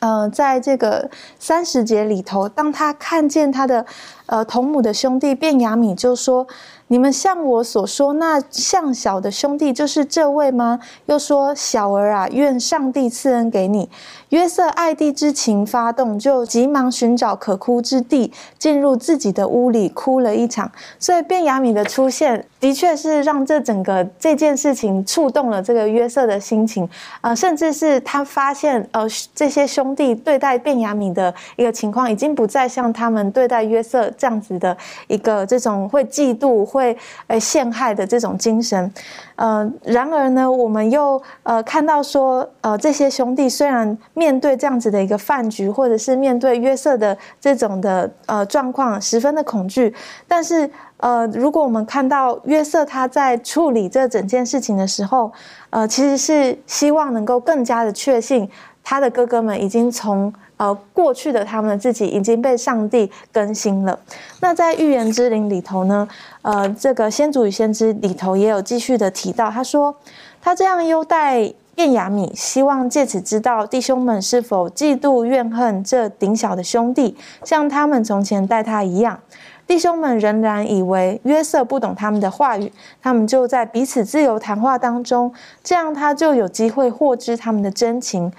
[0.00, 3.84] 呃，在这个三十节里头，当他看见他的
[4.30, 6.46] 呃同母的兄弟卞雅米，就说。
[6.92, 10.80] 你们像我所说，那像小的兄弟就是这位吗？
[11.06, 13.88] 又说小儿啊，愿上帝赐恩给你。
[14.30, 20.68] 约瑟爱弟之情发动，就急忙寻找可哭之地，进入自己的屋里哭了一场。
[20.98, 26.88] 所以卞雅米的出现，的确是让这整个这件事情触动了这个约瑟的心情。
[27.20, 34.76] 呃，甚至是他发现，呃，这些兄弟对待卞雅米的一个情况，已经不再像他们对待约瑟这样子的
[35.08, 36.96] 一个这种会嫉妒会。
[37.26, 38.92] 呃陷害的这种精神，
[39.36, 49.94] 呃，然而呢，我们又呃看到说，呃，这些兄弟虽然面对这样子的一个饭局，或者是面对约瑟的这种的呃状况，十分的恐惧，
[50.28, 55.32] 但是呃，如果我们看到约瑟他在处理这整件事情的时候，
[55.70, 58.48] 呃，其实是希望能够更加的确信
[58.82, 60.32] 他的哥哥们已经从。
[60.60, 63.98] 呃，过去的他们自己已经被上帝更新了。
[64.42, 66.06] 那在预言之灵里头呢？
[66.42, 69.96] 呃，这个先祖与先知里头也有继续的提到，他说
[70.42, 79.18] 他这样优待便雅米，希望借此知道弟兄们是否嫉妒怨恨这顶小的兄弟，像他们从前待他一样。
[79.66, 85.32] 弟兄们仍然以为约瑟不懂他们的话语，他们就在彼此自由谈话当中，
[85.64, 88.30] 这样他就有机会获知他们的真情。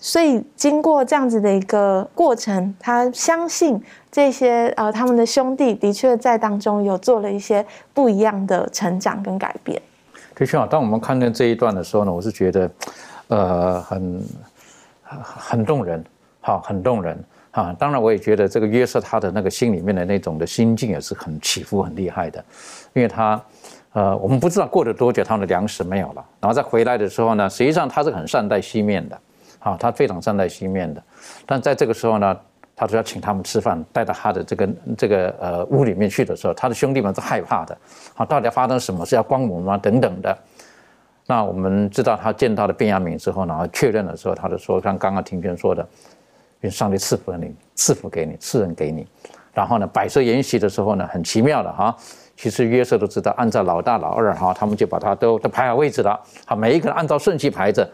[0.00, 3.82] 所以，经过这样子的一个过程，他相信
[4.12, 9.80] 这些呃，他们的兄弟的确在当中有做了一些不一样的成长跟改变。
[10.36, 12.70] 的确啊，当我们看见这一段的时候呢，我是觉得，
[13.26, 14.22] 呃，很
[15.02, 16.04] 很动人，
[16.40, 17.18] 好，很动人
[17.50, 17.74] 啊。
[17.76, 22.42] 当然，我也觉得这个约瑟他的那个心里面的那种的心境也是很起伏很厉害的，
[22.92, 23.42] 因为他，
[23.94, 29.20] 呃，我们不知道过了多久他们的粮食没有了，然后再回来的时候呢，实际上他是很善待西面的。
[29.58, 31.02] 啊，他非常善待西面的，
[31.44, 32.38] 但在这个时候呢，
[32.76, 37.76] 他说要请他们吃饭，带到他的这个这个呃屋里面去的时候，他的兄弟们是害怕的。
[38.14, 39.16] 啊，到底发生什么事？
[39.16, 39.76] 要光我吗？
[39.76, 40.36] 等等的。
[41.26, 45.86] 那我们知道他见到了便雅悯之后呢，确认的时候，他就说，像刚刚庭轩说的，
[46.60, 49.06] 愿上帝赐福你，赐福给你，赐人给你。
[49.52, 51.94] 然后呢，摆设筵席的时候呢，很奇妙的哈。
[52.36, 56.18] 其实约瑟都知道，按照老大老二哈，他们就把他都都排好位置了。
[56.46, 57.86] 好，每一个人按照顺序排着。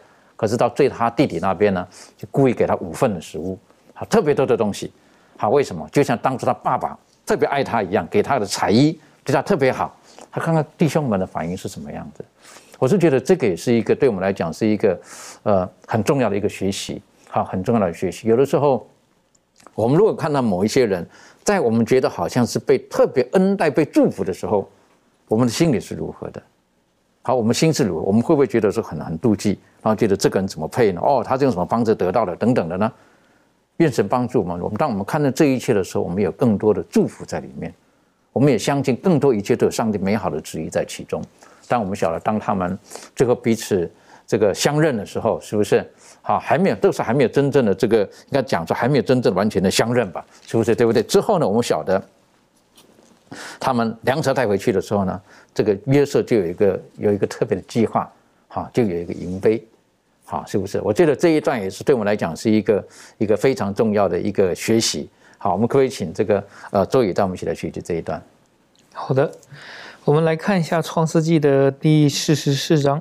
[0.44, 3.58] 可是到最他弟弟那边呢，就故意给他五份的食物，
[3.94, 4.92] 好特别多的东西，
[5.38, 5.88] 好为什么？
[5.90, 9.96] 就像当初他爸爸特别爱他一样，给他的彩衣对他特别好。
[10.30, 12.22] 他看看弟兄们的反应是什么样子。
[12.78, 15.00] 我是觉得这个也是一个对我们来讲是一个
[15.44, 18.28] 呃很重要的一个学习，好很重要的学习。
[18.28, 18.86] 有的时候
[19.74, 21.08] 我们如果看到某一些人
[21.42, 24.68] 在我们觉得好像是被特别恩待、被祝福的时候，
[25.26, 26.42] 我们的心里是如何的？
[27.26, 28.02] 好，我们心是如何？
[28.02, 29.58] 我们会不会觉得说很很妒忌？
[29.82, 31.00] 然后觉得这个人怎么配呢？
[31.02, 32.36] 哦，他是用什么方式得到的？
[32.36, 32.92] 等等的呢？
[33.78, 34.60] 愿神帮助我们。
[34.60, 37.72] 我们当我们看到这一切的时候，我们有更多的祝福在里面。
[38.30, 41.22] 我们也相信更多一切都有上帝美好的旨意在其中。
[41.66, 42.78] 当我们晓得，当他们
[43.16, 43.90] 最后彼此
[44.26, 45.82] 这个相认的时候，是不是？
[46.20, 50.22] 好，还没有，都是还没有真正的这个应该讲说还没有真正完全的相认吧？
[50.46, 50.74] 是不是？
[50.74, 51.02] 对不对？
[51.02, 52.02] 之后呢，我们晓得
[53.58, 55.20] 他们粮车带回去的时候呢，
[55.54, 58.10] 这个约瑟就有一个有一个特别的计划，
[58.48, 59.64] 好，就有一个银杯。
[60.26, 60.80] 好，是不是？
[60.80, 62.84] 我觉得这一段也是对我们来讲是一个
[63.18, 65.08] 一个非常重要的一个学习。
[65.36, 68.20] 好，我们可以请这个呃周宇带我们一起来学习这一段。
[68.92, 69.30] 好的，
[70.04, 73.00] 我们来看一下《创世纪》的第四十四章。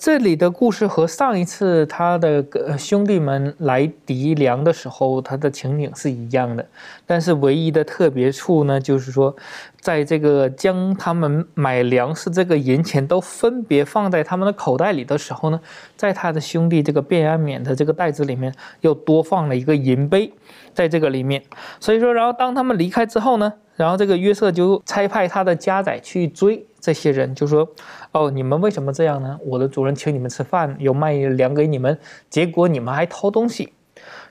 [0.00, 2.42] 这里的故事和上一次他的
[2.78, 6.66] 兄弟们来敌粮的时候，他的情景是一样的，
[7.04, 9.36] 但是唯一的特别处呢，就是说，
[9.78, 15.60] 在这个将他们买粮食这个银钱都分别放在他们的口袋里的时候呢，
[15.98, 20.32] 在他的兄弟这个便安免的这个袋子里面又多放了一个银杯，
[20.72, 21.42] 在这个里面，
[21.78, 27.68] 所以说，然后当他们离开之后呢，然后这个约瑟就差派他的家宰去追这些人，就说。
[28.12, 29.38] 哦，你们为什么这样呢？
[29.44, 31.96] 我的主人请你们吃饭，有卖粮给你们，
[32.28, 33.72] 结果你们还偷东西。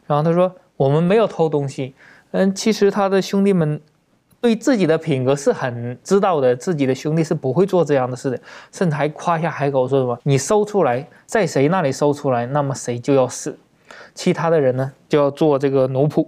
[0.06, 1.95] 然后他说：“我们没有偷东西。”
[2.32, 3.80] 嗯，其实他的兄弟们
[4.41, 8.39] 对自己的品格是很知道的，自己的兄弟是不会做这样的事的，
[8.74, 13.58] 甚至还夸下海口说什么：“你搜出来，在谁那里搜出来，那么谁就要死，
[14.14, 16.28] 其他的人呢就要做这个奴仆。”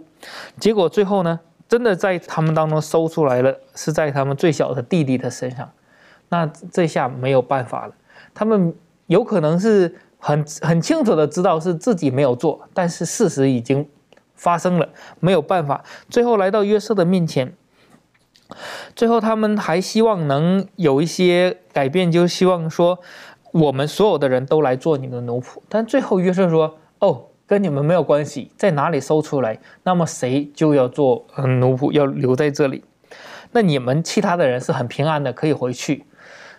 [0.58, 5.70] 结果最后呢，真的在他们当中搜出来了，是在他们最小的弟弟的身上。
[6.32, 7.94] 那这下没有办法了，
[8.34, 8.74] 他们
[9.08, 13.86] 有可能是很很清楚的知道是自己没有做，但是事实已经
[14.34, 14.88] 发生了，
[15.20, 15.84] 没有办法。
[16.10, 17.54] 最后来到约瑟的面前，
[18.96, 23.00] 最后他们还希望能有一些改变，就希望说
[23.52, 25.58] 我们所有的人都来做你们的奴仆。
[25.68, 31.28] 但最后约瑟说：“哦，跟你们没有关系，在哪里搜出来，那么谁就要做
[31.60, 32.86] 奴仆，要留在这里。
[33.52, 36.06] 那你们其他的人是很平安的，可以回去。”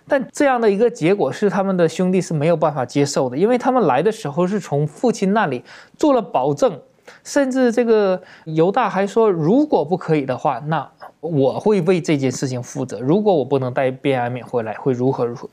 [0.08, 5.64] 但这样的一个结果是他们的兄弟是没有办法接受的，因为他们来的时候是从父亲那里
[5.96, 6.80] 做了保证，
[7.24, 10.90] 甚至这个犹大还说，如果不可以的话，那
[11.20, 12.98] 我会为这件事情负责。
[12.98, 15.48] 如果我不能带便安敏回来，会如何如何？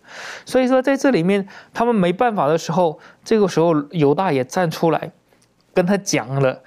[0.46, 5.12] 所以说，在这里面他们没办法的时候，这个时候犹大也站出来，
[5.74, 6.60] 跟他讲了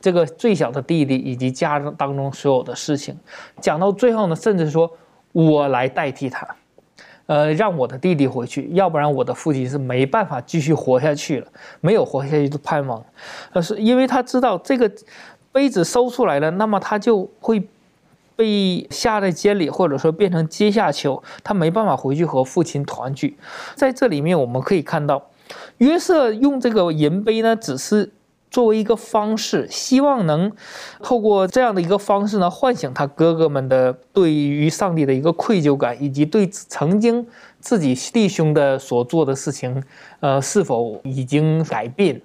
[0.00, 3.16] 这个最小的弟弟以及家当中所有的事情，
[3.60, 4.90] 讲到最后呢，甚至说
[5.32, 6.46] 我来代替他。
[7.30, 11.46] 呃，让我的弟弟回去，要不然我的父亲是没办法继续活下去了，
[11.80, 13.00] 没有活下去的盼望。
[13.52, 14.90] 呃，是因为他知道这个
[15.52, 17.62] 杯子收出来了，那么他就会
[18.34, 23.36] 被下在监里，或者说变成阶下囚，他没办法回去和父亲团聚。
[23.76, 25.30] 在这里面，我们可以看到，
[25.78, 28.10] 约瑟用这个银杯呢，只是。
[28.50, 30.50] 作为一个方式，希望能
[31.02, 37.24] 透过这样的一个方式呢，唤醒他哥哥们的对于上帝的一个愧疚感，以及对曾经
[37.60, 39.82] 自己弟兄的所做的事情，
[40.18, 42.20] 呃，是否已经改变？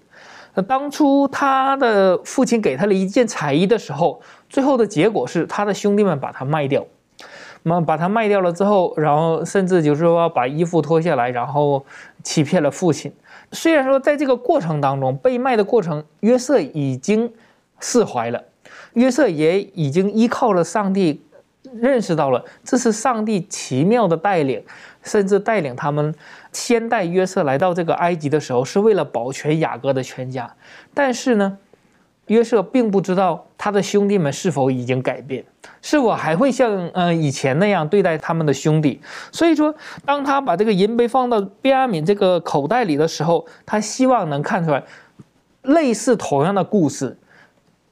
[0.56, 6.86] 那当初他的父亲给他了一件彩衣的时候，最后的结果是他的兄弟们把他卖掉，
[7.64, 11.86] 那把他卖掉了之后，然后甚至就是说把衣服脱下来，然后
[12.24, 13.14] 欺骗了父亲。
[13.52, 17.32] 虽然说在这个过程当中被卖的过程，约瑟已经
[17.80, 18.44] 释怀了，
[18.94, 21.22] 约瑟也已经依靠了上帝，
[21.74, 24.64] 认识到了这是上帝奇妙的带领，
[25.04, 26.14] 甚至带领他们
[26.52, 30.54] 先带约瑟来到这个埃及的时候，是为了保全雅各的全家。
[30.94, 31.58] 但是呢？
[32.28, 35.44] 约瑟并不知道他的兄弟们是否已经改变，
[35.82, 39.00] 是否还会像呃以前那样对待他们的兄弟。
[39.32, 39.74] 所以说，
[40.06, 44.84] 当他把这个银杯放到便雅敏这个口袋里的时候，他希望能看出来
[45.62, 47.18] 类似同样的故事。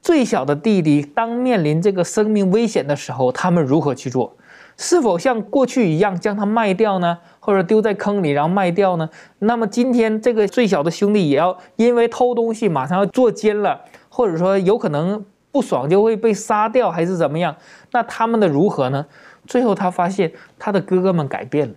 [0.02, 4.36] 最小的弟弟当面临这个生命危险的时候，他们如何去做？
[4.76, 7.16] 是否像过去一样将他卖掉呢？
[7.38, 9.08] 或者丢在坑里然后卖掉呢？
[9.38, 13.80] 那么今天这个最小的兄弟也要因为偷东西马上要坐监了。
[14.14, 17.56] 或者说有可能不爽就会被杀掉，还是怎么样？
[17.90, 19.04] 那他们的如何呢？
[19.44, 21.74] 最后他发现他的哥哥们改变了，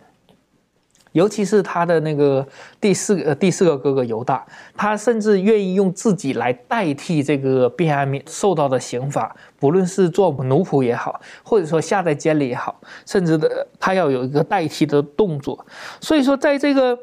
[1.13, 2.47] 尤其是他的那个
[2.79, 15.65] 第四个第四个哥哥犹大，他甚至愿意用自己来代替这个便雅悯受到的刑罚，不论是做奴仆也好，或者说下在监里也好，甚至的他要有一个代替的动作。
[15.99, 16.95] 所以说，在这个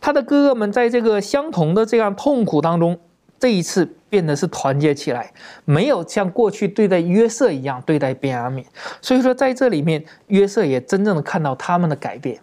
[0.00, 2.96] 他的哥哥们在这个相同的这样痛苦当中。
[3.40, 5.32] 这一次变得是团结起来，
[5.64, 8.64] 没有像过去对待约瑟一样对待便雅悯。
[9.00, 12.38] 所以说，在这里面，约瑟也真正的看到他们的改变。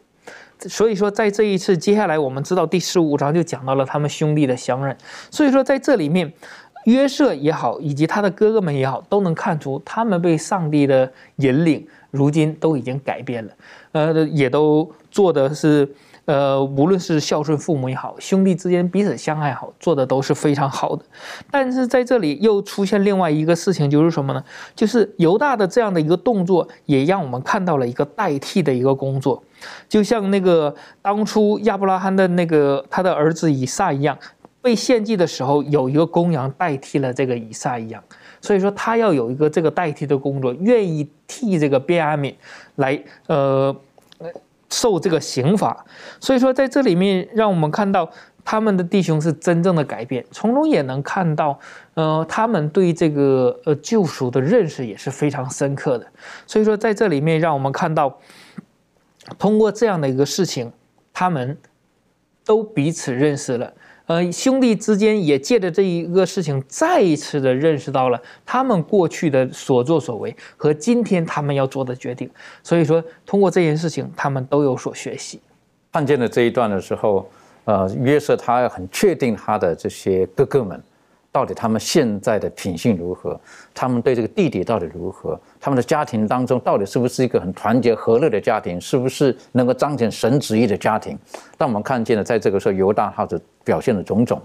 [0.61, 4.95] 所以说，在这一次，接下来我们知道第十五章就讲到了他们兄弟的相认。
[5.29, 6.31] 所以说，在这里面，
[6.85, 13.53] 约瑟也好，以及他的哥哥们也好，都能看出他们被上帝的引领，如今都已经改变了，
[13.91, 15.93] 呃，也都做的是。
[16.25, 21.05] 呃，无论是孝顺父母也好，兄弟之间彼此相爱好，做的都是非常好的。
[21.51, 24.43] 但是在这里又出现另外一个事情，就是什么呢？
[24.75, 29.43] 就是犹大的这样的一个动作，也让我们看到了一个代替的一个工作，
[29.87, 34.17] 就像那个当初亚伯拉罕的那个他的儿子以撒一样，
[34.63, 38.03] 被献祭的时候有一个公羊代替了这个以撒一样。
[38.41, 42.33] 所以说他要有一个这个代替的工作，愿意替这个便雅悯
[42.77, 43.75] 来呃。
[44.75, 45.85] 受这个刑罚。
[46.19, 48.09] 所以说，在这里面让我们看到
[48.43, 51.57] 他们的弟兄是真正的改变，从中也能看到，
[51.93, 56.05] 呃，他们对这个呃救赎的认识也是非常深刻的。
[56.45, 58.19] 所以说，在这里面让我们看到，
[59.39, 60.71] 通过这样的一个事情，
[61.13, 61.57] 他们
[62.43, 63.73] 都彼此认识了。
[64.07, 72.29] 呃，兄弟之间也借着这一个事情，再一次的认识到了他们过去的所作所为和今天他们要做的决定。
[72.61, 75.39] 所以说，通过这件事情，他们都有所学习。
[75.91, 77.27] 看见了这一段的时候，
[77.63, 80.81] 呃，约瑟他很确定他的这些哥哥们。
[81.35, 83.37] 到底他们现在的品性如何？
[83.73, 85.37] 他们对这个弟弟到底如何？
[85.59, 88.79] 他们的家庭当中到底是不是一个很团结和乐的家庭？
[88.79, 91.19] 是不是能够彰显神旨意的家庭？
[91.57, 94.41] 让我们看见了，在这个时候犹大他的表现的种种，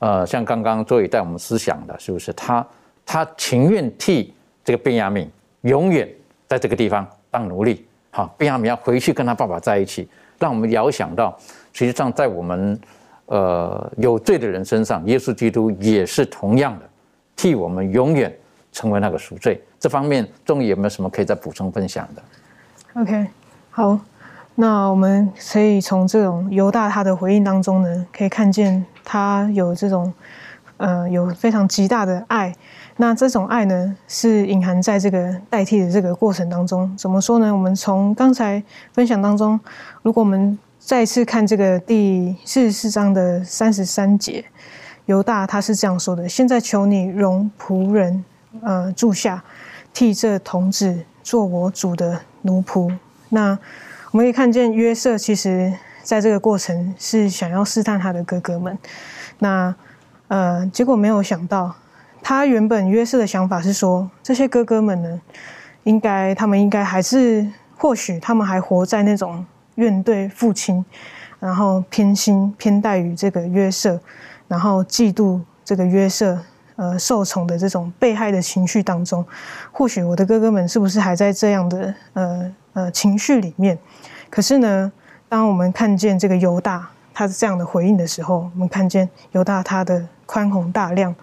[0.00, 2.66] 呃，像刚刚周宇带我们思想的，是不是他
[3.04, 5.28] 他情愿替这个便雅悯
[5.60, 6.12] 永远
[6.48, 7.86] 在这个地方当奴隶？
[8.10, 10.08] 好，便雅悯要回去跟他爸爸在一起，
[10.40, 11.38] 让我们遥想到，
[11.72, 12.76] 实际上在我们。
[13.26, 16.88] 呃，有罪的人身上，耶稣基督也是同样的，
[17.34, 18.32] 替我们永远
[18.72, 19.60] 成为那个赎罪。
[19.78, 22.22] 这方面，钟宇有没有什么可以再补充分享的
[23.00, 23.26] ？OK，
[23.70, 23.98] 好，
[24.54, 30.12] 那我们可以从这种犹大他的回应当中呢，可以看见他有这种
[30.78, 32.54] 呃有非常极大的爱。
[32.96, 36.90] 那这种爱呢，是隐含在这个代替的这个过程当中。
[36.96, 37.52] 怎么说呢？
[37.52, 38.62] 我们从刚才
[38.92, 39.60] 分享当中，
[40.00, 44.44] 如果我们再次看这个第四十四章的三十三节，
[45.06, 48.24] 犹大他是这样说的：“现在求你容仆人，
[48.62, 49.42] 呃，住下，
[49.92, 52.96] 替这童子做我主的奴仆。”
[53.30, 53.58] 那
[54.12, 55.74] 我们可以看见约瑟其实
[56.04, 58.78] 在这个过程是想要试探他的哥哥们。
[59.40, 59.74] 那
[60.28, 61.74] 呃，结果没有想到，
[62.22, 65.20] 他原本约瑟的想法是说，这些哥哥们呢，
[65.82, 67.44] 应该他们应该还是
[67.76, 69.44] 或许他们还活在那种。
[69.76, 70.84] 怨对父亲，
[71.40, 73.98] 然后偏心偏待于这个约瑟，
[74.48, 76.38] 然后嫉妒这个约瑟，
[76.76, 79.24] 呃，受宠的这种被害的情绪当中，
[79.70, 83.78] 或许我的哥哥们是不是还在这样的呃呃情绪里面？
[84.28, 84.90] 可是呢，
[85.28, 91.14] 当我们看见这个犹大他这样的回应的时候，我们看见犹大他的宽宏大量，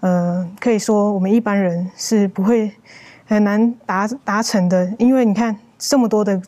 [0.00, 2.72] 呃，可以说我们一般人是不会
[3.26, 6.40] 很难达达成的，因为你看这么多的。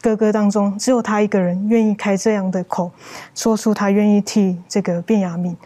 [0.00, 2.90] 哥哥当中，只有他一个人愿意开这样的口，
[3.34, 5.56] 说出他愿意替这个卞雅敏，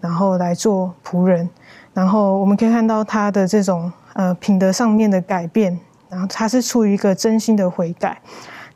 [0.00, 1.48] 然后来做仆人。
[1.94, 5.78] 然后我们可以看到他的这种呃品德上面的改变，
[6.08, 8.20] 然后他是出于一个真心的悔改。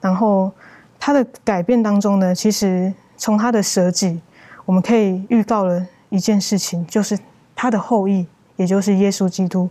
[0.01, 0.51] 然后
[0.99, 4.21] 他的改变当中呢，其实从他的舍己，
[4.65, 7.19] 我们可以预告了一件事情，就是
[7.57, 9.69] 他的后裔，也就是耶稣基督，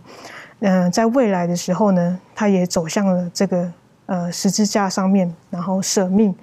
[0.58, 3.72] 嗯，在未来的时候呢，他也走向了这个。
[4.10, 6.34] 呃，十字架上面，然后舍命，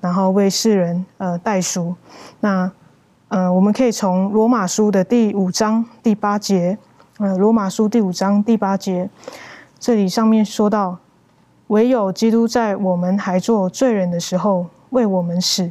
[0.00, 1.94] 然后为世人呃代赎。
[2.40, 2.68] 那
[3.28, 6.76] 呃，我们可以从罗马书的第五章第八节，
[7.18, 9.08] 呃，罗马书第五章第八节，
[9.78, 10.98] 这里上面说到，
[11.68, 15.70] 唯有基督在我们还做罪人的时候为我们死，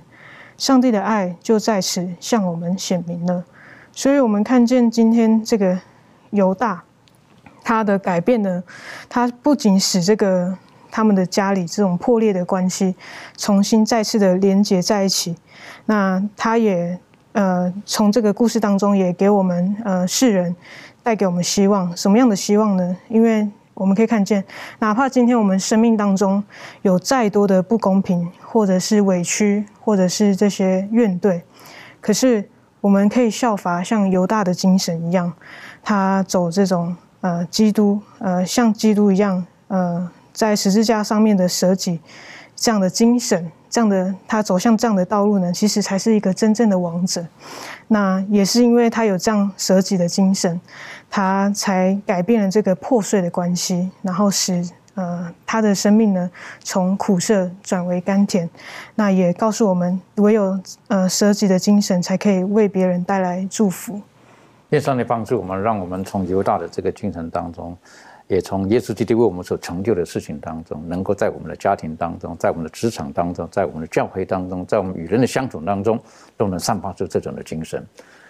[0.55, 3.43] 上帝的爱就在此向我们显明了。
[3.91, 5.77] 所以，我们看见今天这个
[6.29, 6.81] 犹大
[7.61, 8.63] 他的改变呢，
[9.09, 10.57] 他不仅使这个。
[10.91, 12.93] 他们的家里这种破裂的关系，
[13.37, 15.35] 重新再次的连接在一起。
[15.85, 16.99] 那他也
[17.31, 20.53] 呃，从这个故事当中也给我们呃世人
[21.01, 21.95] 带给我们希望。
[21.95, 22.97] 什么样的希望呢？
[23.07, 24.43] 因为我们可以看见，
[24.79, 26.43] 哪怕今天我们生命当中
[26.81, 31.41] 有再多的不公平，或者是委屈，或者是这些怨怼，
[32.01, 32.49] 可是
[32.81, 35.31] 我们可以效法像犹大的精神一样，
[35.81, 40.11] 他走这种呃基督呃像基督一样呃。
[40.41, 41.99] 在十字架上面的舍己，
[42.55, 47.23] 这样的精神，这样的他走向这样的道路呢，其实才是一个真正的王者。
[47.89, 50.59] 那也是因为他有这样舍己的精神，
[51.11, 56.27] 他才改变了这个破碎的关系，然后使呃他的生命呢
[56.63, 58.49] 从苦涩转为甘甜。
[58.95, 64.01] 那也告诉我们，唯有呃舍己的精神，才可以为别人带来祝福。
[64.69, 67.77] 愿上帝帮助我们，让我们从犹大的这个精神当中。
[68.31, 75.99] 也从耶稣基督为我们所成就的事情当中，能够在我们的家庭当中，在我们的职场当中，在我们的教会当中，在我们与人的相处当中，
[76.37, 77.85] 都能散发出这种的精神。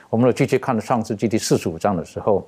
[0.09, 2.43] 我们继续看到创世纪第四十五章的时候，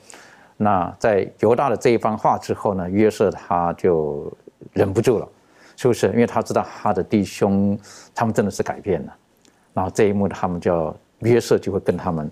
[0.57, 4.35] 那在犹大的这一番话之后呢，约瑟他就
[4.71, 5.29] 忍不住了，
[5.75, 6.07] 是不是？
[6.07, 7.77] 因为他知道他的弟兄
[8.15, 9.15] 他们真的是改变了，
[9.75, 12.27] 然后这一幕他们就约瑟就会跟他们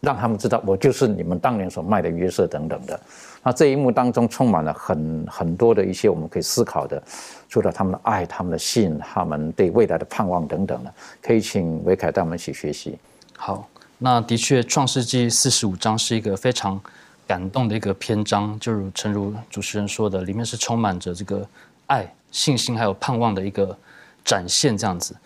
[0.00, 2.98] 让他们知道我就是你们当年所卖的约瑟等等的。
[3.42, 7.02] 那这一幕当中充满了很很多的一些我们可以思考的，
[7.48, 12.96] 除了他们的爱、他们的信、他们对未来的盼望等等的，可以请维凯带我们一起学习。
[13.36, 13.68] 好，
[13.98, 16.80] 那的确，《创世纪》四十五章是一个非常
[17.26, 21.44] 感动的一个篇章，就如诚如主持人说的，里面是充满着这个
[21.88, 23.76] 爱、信心还有盼望的一个
[24.24, 25.16] 展现，这样子。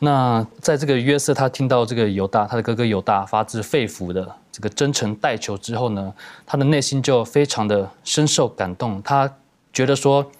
[0.00, 6.12] 那在这个约瑟他听到这个犹大他的哥哥犹大发自肺腑的这个真诚代求之后呢，
[6.44, 9.02] 他的内心就非常的深受感动。
[9.02, 9.32] 他
[9.72, 10.30] 觉得说，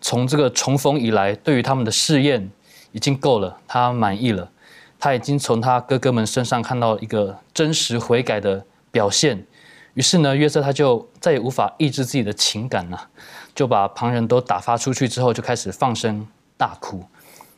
[0.00, 2.50] 从这个重逢以来，对于他们的试验
[2.92, 4.50] 已经够了，他满意了。
[4.98, 9.46] 他已经从他哥哥们身上看到一个真实悔改的表现。
[9.94, 13.08] 于是呢，约瑟他就再也无法抑制自己的情感了，
[13.54, 16.26] 就把旁人都打发出去之后，就开始放声
[16.56, 17.02] 大哭。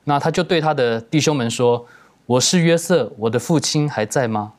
[0.05, 1.87] 那他就对他的弟兄们说
[2.27, 4.55] ：“我是约瑟，我的父亲还在吗？”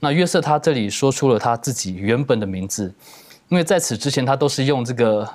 [0.00, 2.94] 那约瑟他这里说出了他自己原本的名字，
[3.48, 5.28] 因为在此之前他都是用这个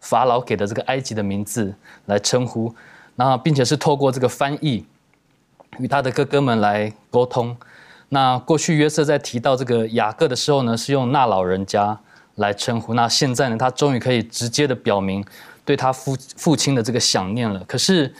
[0.00, 1.74] 法老给的这个埃及的名字
[2.06, 2.74] 来称呼，
[3.16, 4.86] 那并且是透过这个翻译
[5.78, 7.54] 与他的哥哥们来沟通。
[8.08, 12.00] 那过去约瑟在提到这个雅各的时候呢，是用那老人家
[12.36, 12.94] 来称呼。
[12.94, 15.22] 那现在呢，他终于可以直接的表明
[15.64, 17.62] 对他父父亲的这个想念了。
[17.64, 18.14] 可是。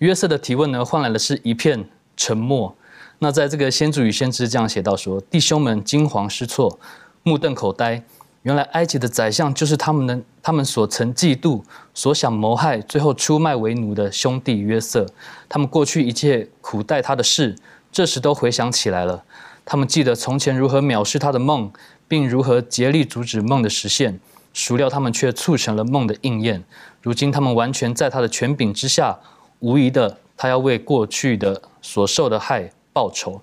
[0.00, 1.84] 约瑟的提问呢，换来的是一片
[2.16, 2.74] 沉默。
[3.18, 6.78] 那在这个先祖与先知这样写到说：弟兄们惊惶失措，
[7.22, 8.02] 目瞪口呆。
[8.40, 15.04] 原来埃及的宰相就是他们的，他们所曾嫉妒、所想谋害、最后出卖为奴的兄弟约瑟。
[15.50, 17.54] 他们过去一切苦待他的事，
[17.92, 19.22] 这时都回想起来了。
[19.66, 21.70] 他们记得从前如何藐视他的梦，
[22.08, 24.18] 并如何竭力阻止梦的实现。
[24.54, 26.64] 孰料他们却促成了梦的应验。
[27.02, 29.18] 如今他们完全在他的权柄之下。
[29.60, 33.40] 无疑的，他要为过去的所受的害报仇，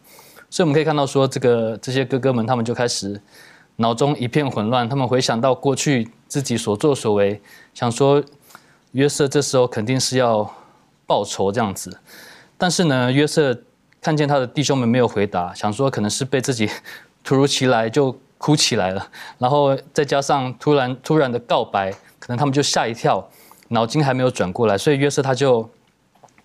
[0.50, 3.20] 所以我们可以看到说，这个这些哥哥们他们就开始
[3.78, 7.40] 脑中一片混乱，他们回想到过去自己所作所为，
[7.74, 8.24] 想说
[8.94, 10.52] 约瑟这时候肯定是要
[11.06, 11.96] 报仇这样子，
[12.58, 13.56] 但是呢，约瑟
[14.02, 16.70] 看见他的弟兄们没有回答，想说可能是被自己
[17.24, 19.08] 突如其来就哭起来了，
[19.38, 23.30] 然后再加上突然突然的告白，可能他们就吓一跳，
[23.70, 25.70] 脑筋还没有转过来，所以约瑟他就。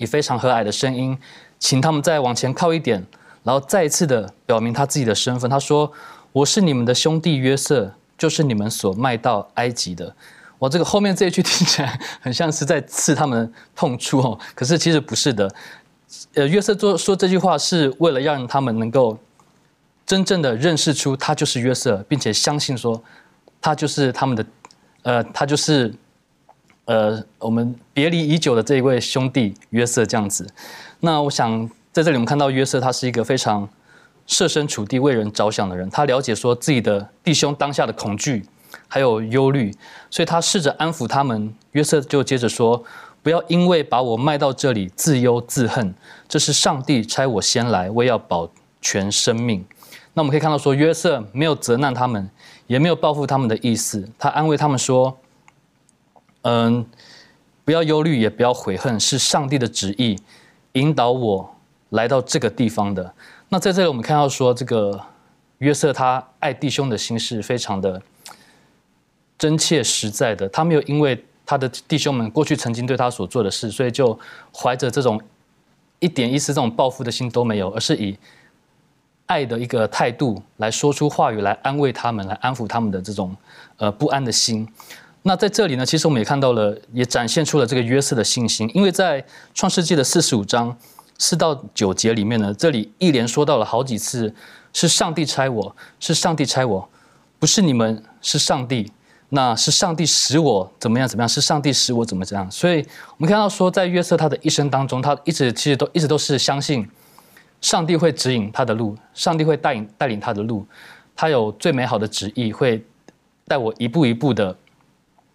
[0.02, 1.16] 以非常和蔼的声音，
[1.58, 3.04] 请他们再往前靠一点，
[3.44, 5.48] 然后再一次的表明他自己的身份。
[5.48, 5.90] 他说
[6.32, 10.14] ：“我是你们的兄弟约瑟，就是你们所卖到埃及的。”
[10.58, 15.52] 我这个后面这一句听起来很像是在刺他们痛处哦，可是其实不是的。
[16.34, 19.18] 呃，约瑟做说这句话是为了让他们能够
[20.04, 23.02] 真正的认识出他就是约瑟，并且相信说
[23.60, 24.44] 他就是他们的，
[25.02, 25.94] 呃，他就是。
[26.86, 30.46] 呃，我们别离已久的这一位兄弟约瑟这样子，
[31.00, 33.68] 那我想在这里我们看到约瑟他是一个非常
[34.26, 38.44] 设身处地为人着想的人，他了解说自己的弟兄当下的恐惧
[38.88, 39.72] 还有忧虑，
[40.10, 41.54] 所以他试着安抚他们。
[41.72, 42.82] 约瑟就接着说
[43.22, 45.94] ：“不要因为把我卖到这里自忧自恨，
[46.28, 49.64] 这是上帝差我先来，为要保全生命。”
[50.14, 52.28] 那我们可以看到说，约瑟没有责难他们，
[52.66, 55.16] 也没有报复他们的意思，他安慰他们说。
[56.42, 56.84] 嗯，
[57.64, 60.18] 不要忧虑，也不要悔恨，是上帝的旨意
[60.72, 61.56] 引导我
[61.90, 63.14] 来到这个地方的。
[63.48, 65.00] 那在这里，我们看到说，这个
[65.58, 68.02] 约瑟他爱弟兄的心是非常的
[69.38, 70.48] 真切实在的。
[70.48, 74.18] 他没有因为他的弟兄们过去曾经对他所做的事，所以就
[74.52, 75.20] 怀着这种
[76.00, 78.18] 一点一丝这种报复的心都没有，而是以
[79.26, 83.36] 爱的一个态度来说出话语，来安慰他们，来安抚他们的这种
[83.76, 84.66] 呃不安的心。
[85.24, 90.76] 那在这里呢，其实我们也看到了，也展现出了这个约瑟的信心，因为在创世纪的四十五章
[91.16, 94.34] 四到九节里面呢，这里一连说到了好几次，
[94.72, 96.88] 是上帝差我，是上帝差我，
[97.38, 98.90] 不是你们，是上帝，
[99.28, 102.50] 那是上帝使我怎么样怎么样，是上帝使我怎么怎样。
[102.50, 102.84] 所以
[103.16, 106.84] 我们看到说，在约瑟他的一生当中，他一直其实都一直都是相信
[107.60, 110.66] 上帝会指引他的路，上帝会带领带领他的路，
[111.14, 112.84] 他有最美好的旨意，会
[113.46, 114.56] 带我一步一步的。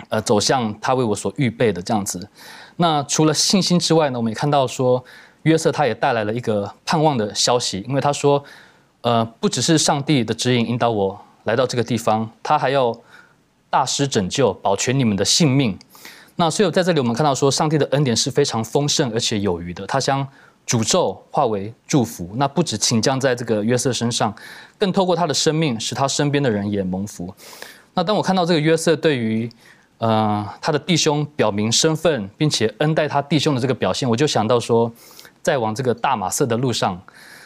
[0.10, 2.30] 呃，走向他为我所预备的这样子。
[2.78, 5.04] 那除了信心之外呢，我们也看到说，
[5.44, 8.44] 约瑟他也带来了一个盼望的消息，因为他说，
[9.02, 12.96] 呃，不只是上帝的指引引导我来到这个地方，他还要
[13.70, 15.78] 大施拯救，保全你们的性命。
[16.36, 20.26] 那所以在这里我们看到说，上帝的恩典是非常丰盛而且有余的，他将
[20.68, 22.30] 诅咒化为祝福。
[22.36, 24.34] 那不止倾降在这个约瑟身上，
[24.78, 27.34] 更透过他的生命，使他身边的人也蒙福。
[27.96, 29.50] 那当我看到这个约瑟对于
[30.00, 34.92] 呃，他的弟兄表明身份，并且恩待他弟兄的这个表现，我就想到说，
[35.42, 37.02] 在往这个大马色的路上，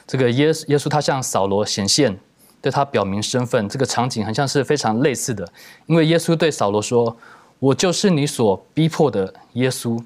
[0.05, 2.19] 这个耶耶稣他向扫罗显现，
[2.61, 5.47] 对他表明身份，这个场景很像是非常类似的。
[5.85, 7.15] 因为耶稣对扫罗说
[7.59, 9.97] ：“我就是你所逼迫的耶稣。”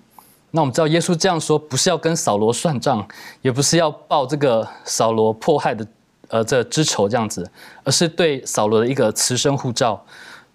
[0.52, 3.04] 那我们知道，耶稣这样说不是要跟扫罗算账，
[3.42, 5.88] 也不是要报这个扫罗迫害的
[6.28, 7.50] 呃这之仇这样子，
[7.84, 10.06] 而是对扫罗的一个慈声护照。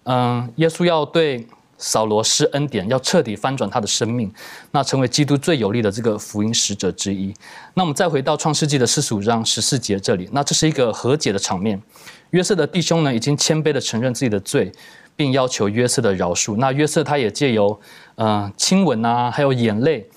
[0.03, 1.45] 嗯，耶稣要对。
[1.81, 4.31] 扫罗施恩典，要彻底翻转他的生命，
[4.69, 7.33] 那成为基督最有力的这个福音使者之一。
[7.73, 11.81] 那我们再回到创世纪的四十五章十四节这里，那这是一个和解的场面。
[12.29, 14.71] 约瑟的弟兄呢，已经谦卑的承认自己的罪，
[15.15, 16.55] 并要求约瑟的饶恕。
[16.57, 17.77] 那约瑟他也借由
[18.15, 20.07] 嗯亲吻啊，还有眼泪，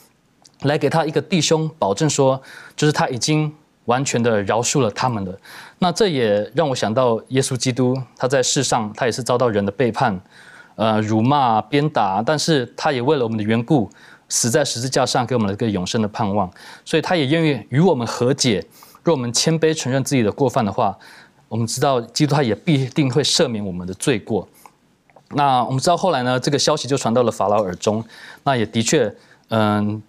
[0.64, 2.40] 来给他一个弟兄保证说，
[2.76, 3.50] 就是他已经
[3.86, 5.34] 完全的饶恕了他们了。
[5.78, 10.20] 那这也让我想到耶稣基督，他在世上他也是遭到人的背叛。
[10.76, 13.88] 呃，辱骂、鞭打，但是他也为了我们的缘故，
[14.28, 16.50] 死在十字架上，给我们了一个永生的盼望。
[16.84, 18.64] 所以他也愿意与我们和解。
[19.04, 20.98] 若我们谦卑承认自己的过犯的话，
[21.48, 24.48] 我们知道基督他也必定会赦免我们的罪过。
[25.30, 28.04] 那我们知道后来呢，这个消息就传到了法老耳中。
[28.42, 29.14] 那也的确，
[29.50, 30.02] 嗯，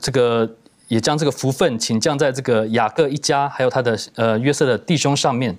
[0.00, 0.48] 这个
[0.86, 5.58] 也将这个福分请降在这个雅各一家，还有他的呃约瑟的弟兄上面。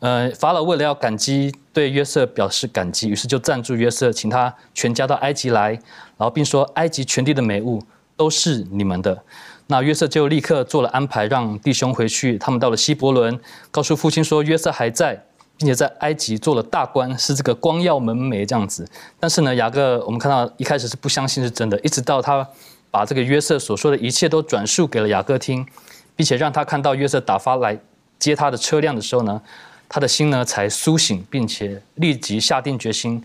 [0.00, 7.82] 呃，法老为了要感激对约瑟表示感激，于是就赞助约瑟，请他全家到埃及来，然后并说埃及全地的美物
[8.16, 9.24] 都是你们的。
[9.66, 12.38] 那约瑟就立刻做了安排，让弟兄回去。
[12.38, 13.38] 他们到了希伯伦，
[13.72, 15.20] 告诉父亲说约瑟还在，
[15.56, 18.88] 并且在埃及做了大官，是这个光耀门楣这样子。
[19.18, 22.48] 但是呢，雅各我们看到一开始是不相信是真的，一直到他
[22.92, 25.66] 把这个约瑟所说的一切都转述给了雅各听，
[26.14, 27.76] 并且让他看到约瑟打发来
[28.18, 29.42] 接他的车辆的时候呢。
[29.88, 33.24] 他的心呢才苏醒，并且立即下定决心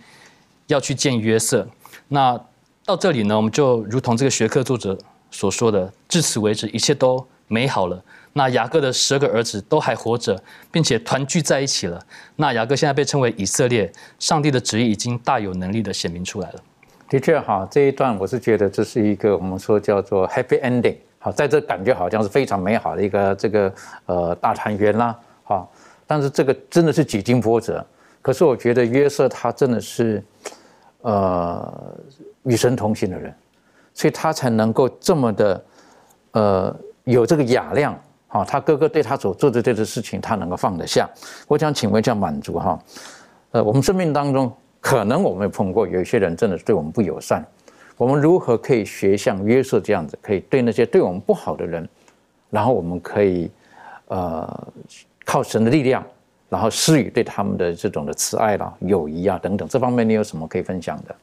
[0.67, 1.67] 要去见约瑟。
[2.07, 2.39] 那
[2.85, 4.97] 到这里呢，我们就如同这个学科作者
[5.29, 8.01] 所说的，至此为止，一切都美好了。
[8.33, 10.41] 那雅各的十二个儿子都还活着，
[10.71, 12.03] 并且团聚在一起了。
[12.37, 16.59] 那雅各现在被称为以色列，上帝的旨意已经大有能力的显明出来了。
[17.09, 20.95] 的确，哈，这一段我是觉得这是一个我们说叫做 happy ending。
[21.19, 23.73] 好，在这感觉好像是非常美好的一个这个
[24.07, 25.71] 呃大团圆啦，好。
[26.05, 27.85] 但是这个真的是几经波折，
[28.21, 30.23] 可是我觉得约瑟他真的是，
[31.01, 31.97] 呃，
[32.43, 33.33] 与神同行的人，
[33.93, 35.65] 所以他才能够这么的，
[36.31, 36.75] 呃，
[37.05, 37.97] 有这个雅量
[38.27, 38.43] 啊。
[38.43, 41.09] 他哥哥对他所做的这个事情，他能够放得下。
[41.47, 42.79] 我想请问一下满足哈，
[43.51, 44.51] 呃，我们生命当中
[44.81, 47.45] 可能我们碰过有一些人真的是对我们不友善，
[47.97, 51.87] 我们如何可以学像约瑟这样子，可以对那些对我们不好的人，
[52.49, 53.49] 然后我们可以，
[54.07, 54.67] 呃。
[55.25, 56.03] 靠神的力量，
[56.49, 61.15] 然后施予对他们的这种的慈爱啦、友谊啊等等，这方面你有什么可以分享的？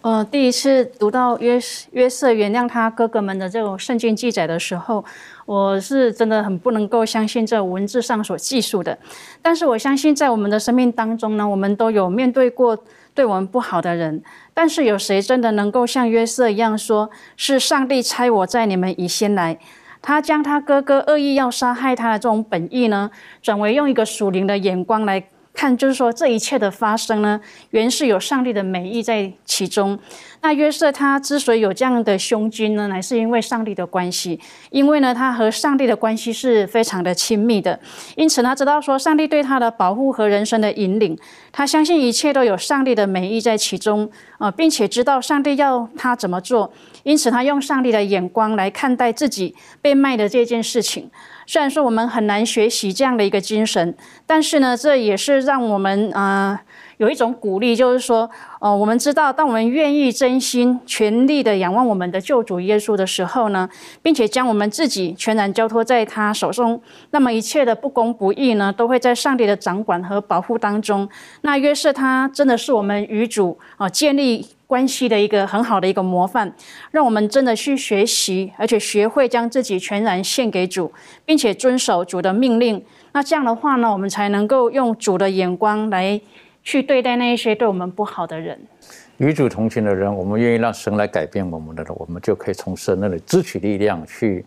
[0.00, 1.58] 呃，第一次读到约
[1.92, 5.04] 约瑟原谅他哥哥们的这种圣经记载的时候，
[5.46, 8.96] 我是真的很不能够相信这文字上所记述的。
[9.40, 12.76] 但是我相信，在我们的生命当中呢，我们都有面对过
[13.14, 14.20] 对我们不好的人，
[14.52, 19.56] 但是有谁真的能够像约瑟一样，说是上帝差我在你们以先来？
[20.06, 23.10] 他将他哥哥恶意要杀害他的这种本意呢，
[23.42, 25.20] 转为用一个属灵的眼光来
[25.52, 27.40] 看，就是说这一切的发生呢，
[27.70, 29.98] 原是有上帝的美意在其中。
[30.42, 34.38] 那约瑟他之所以有这样的胸襟呢，乃是因为上帝的关系，
[34.70, 37.80] 因为呢他和上帝的关系是非常的亲密的，
[38.14, 41.18] 因此他知道说上帝对他的保护和人生的引领，
[41.50, 46.72] 他相信一切都有上帝的美意在其中啊，并且知道上帝要他怎么做。
[47.06, 51.08] 因此，他用上帝的眼光来看待自己被卖的这件事情。
[51.46, 53.94] 虽然说我们很难学习这样的一个精神，
[54.26, 56.60] 但是呢，这也是让我们啊
[56.96, 58.28] 有一种鼓励，就是说，
[58.58, 63.68] 呃，我们知道，当我们愿意真心全力的仰望我们的救主耶稣的时候呢，
[64.02, 66.82] 并且将我们自己全然交托在他手中，
[67.12, 71.08] 那么一切的不公不义呢，都会在上帝的掌管和保护当中。
[71.42, 74.55] 那约瑟他真的是我们与主啊建立。
[74.66, 76.52] 关系的一个很好的一个模范，
[76.90, 80.92] 让我们真的去学习，而且学会将自己全然献给主，
[81.24, 82.84] 并且遵守主的命令。
[83.12, 86.20] 那这样的话呢，我们才能够用主的眼光来
[86.62, 88.58] 去对待那一些对我们不好的人。
[89.18, 94.44] 与主同行的人，我们愿意让神来改变我们的人，我们就可以从神那里支取力量去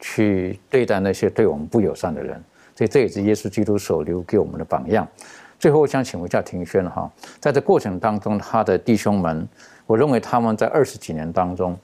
[0.00, 2.42] 去对待那些对我们不友善的人。
[2.74, 5.06] 所以这也是耶稣基督所留给我们的榜样。
[5.58, 9.48] 最后，我想请问一下庭轩哈，在这过程当中，他的弟兄们，
[9.86, 11.76] 我认为他们在二十几年当中，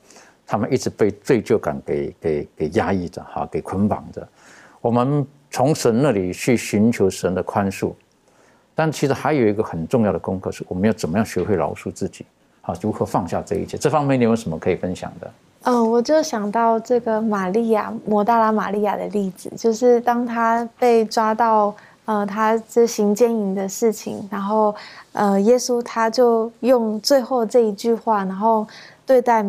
[0.46, 4.24] 他们一直被罪疚感给给给压抑着哈，给捆绑着。
[4.80, 7.92] 我们从神那里去寻求神的宽恕，
[8.76, 12.24] 但其实还有一个很重要的功课，是我们要怎么样学会饶恕自己，
[12.60, 13.76] 好，如何放下这一切。
[13.76, 15.30] 这方面你有什么可以分享的？
[15.62, 21.74] 嗯，我就想到这个玛利亚，摩大拉玛利亚的例子，就是当他被抓到。
[22.06, 24.74] 呃，他这行奸淫的事情，然后
[25.12, 28.66] 呃，耶稣他就用最后这一句话，然后
[29.06, 29.44] 对待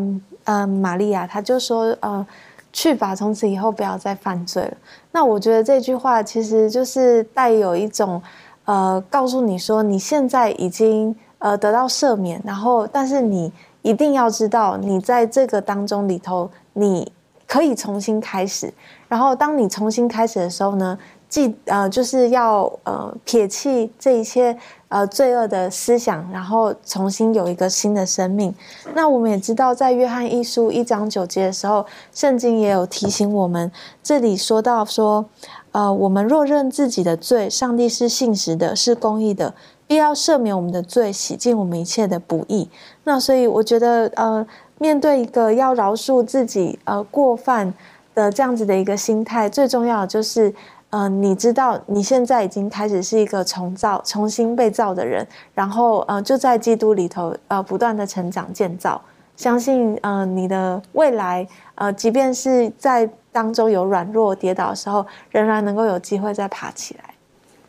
[0.45, 2.25] 呃玛利亚，他就说呃，
[2.71, 4.77] 去吧，从此以后不要再犯罪了。
[5.11, 8.21] 那我觉得这句话其实就是带有一种
[8.63, 13.51] 呃，告诉你说你现在已经呃得到赦免，然后但是你
[13.81, 17.11] 一定要知道，你在这个当中里头你。
[17.47, 18.73] 可以重新开始，
[19.07, 20.97] 然后当你重新开始的时候呢，
[21.27, 24.57] 记呃就是要呃撇弃这一切
[24.87, 28.53] 呃罪恶的思想，然后重新有一个新的生命。
[28.93, 33.71] 那我们也知道，在约翰一书一章九节的时候，圣经也有提醒我们，
[34.01, 35.25] 这里说到说，
[35.71, 39.53] 呃，我们若认自己的罪，上帝是信实的，是公义的，
[39.87, 42.69] 必要赦免我们的罪，洗净我们一切的不义。
[43.03, 44.45] 那所以我觉得呃。
[44.77, 47.73] 面对一个要饶恕自己呃过犯
[48.13, 50.53] 的这样子的一个心态，最重要的就是，
[50.95, 59.01] 呃，你知道你现在已经开始是一个重造、重新被造的人，然后呃就在基督里头呃不断的成长建造，
[59.35, 67.13] 相信呃你的未来呃即便是在当中有软弱跌倒的时候，仍然能够有机会再爬起来。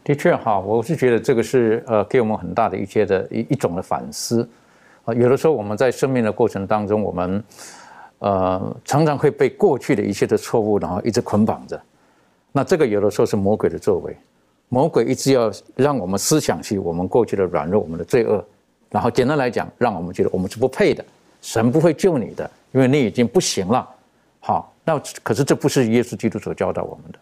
[0.05, 4.49] 的确哈，我是觉得这个是呃给我们很大的一些的一一种的反思。
[5.05, 7.43] 啊，有的时候我们在生命的过程当中，我们
[8.21, 11.77] 呃常常会被过去的一切的错误，然后一直捆绑着。
[12.57, 14.17] 那这个有的时候是魔鬼的作为，
[14.71, 18.43] 魔鬼一直要让我们思想起我们过去的软弱、我们的罪恶，
[18.89, 21.05] 然后简单来讲，让我们觉得我们是不配的，
[21.43, 23.87] 神不会救你的，因为你已经不行了。
[24.41, 27.19] 好，那可是这不是耶稣基督所教导我们的。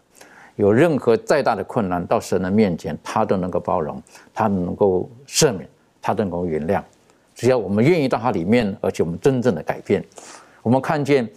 [0.55, 4.01] 有任何再大的困难到神的面前，他都能够包容，
[4.33, 5.67] 他能够赦免，
[6.01, 6.81] 他都能够原谅。
[7.35, 10.01] 只要我们愿意到他里面，而且我们真正的改变，
[10.63, 11.29] 我们看见，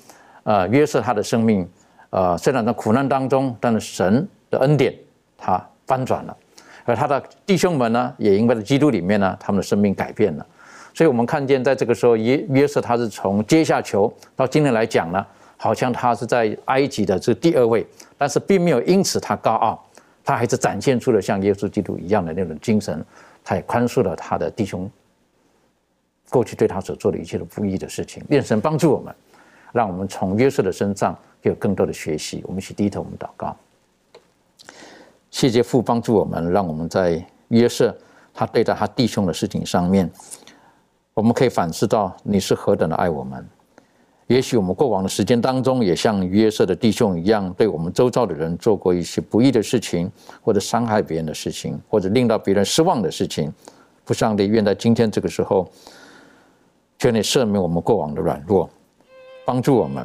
[0.45, 1.69] 呃，约瑟他的生命，
[2.11, 4.95] 呃，虽然在苦难当中，但是神的恩典
[5.37, 6.37] 他翻转了，
[6.85, 10.47] 而他的弟兄们呢，也因为在基督里面呢，他们的生命改变了。
[10.95, 15.25] 所以我们看见，在这个时候，约约瑟他是从阶下囚到今天来讲呢，
[15.57, 17.87] 好像他是在埃及的这第二位，
[18.17, 19.87] 但是并没有因此他高傲，
[20.25, 23.05] 他还是展现出了像耶稣基督一样的那种精神，
[23.45, 24.91] 他也宽恕了他的弟兄。
[26.31, 29.15] 过去对他所做的一切的不义的事情，愿神帮助我们，
[29.73, 31.17] 让我们从约瑟的身上
[31.49, 32.43] 有更多的学习。
[32.47, 33.57] 我们一起低头，我们祷告。
[35.31, 37.97] 谢谢父帮助我们，让我们在约瑟
[38.33, 40.11] 他对待他弟兄的事情上面，
[41.15, 43.47] 我们可以反思到你是何等的爱我们。
[44.27, 50.11] 也许我们过往的时间当中，也像约瑟的弟兄一样，对我们周遭的人做过一些不义的事情，
[50.43, 53.53] 或者伤害别人的事情，或者令到别人失望的事情。
[54.05, 55.69] 父上帝，愿在今天这个时候。
[57.01, 58.69] 求你赦免我们过往的软弱，
[59.45, 60.05] 帮助我们，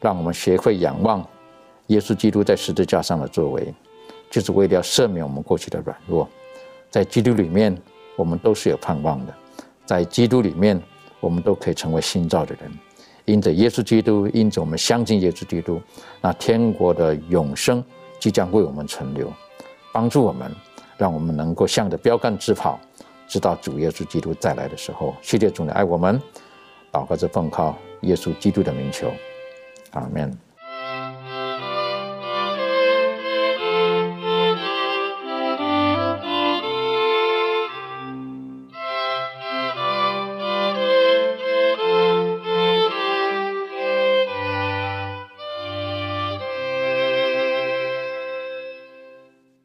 [0.00, 1.26] 让我们学会仰望
[1.88, 3.74] 耶稣基督在十字架上的作为，
[4.30, 6.28] 就是为了要赦免我们过去的软弱。
[6.90, 7.76] 在基督里面，
[8.16, 9.32] 我们都是有盼望的；
[9.84, 10.80] 在基督里面，
[11.20, 12.70] 我们都可以成为新造的人。
[13.24, 15.80] 因着耶稣基督，因着我们相信耶稣基督，
[16.20, 17.84] 那天国的永生
[18.18, 19.30] 即将为我们存留。
[19.92, 20.50] 帮助我们，
[20.96, 22.78] 让我们能够向着标杆直跑。
[23.26, 26.18] 直到主耶稣基督再来的时候，谢谢主的爱我们，
[26.90, 29.10] 祷告着奉靠耶稣基督的名求，
[29.92, 30.47] 阿门。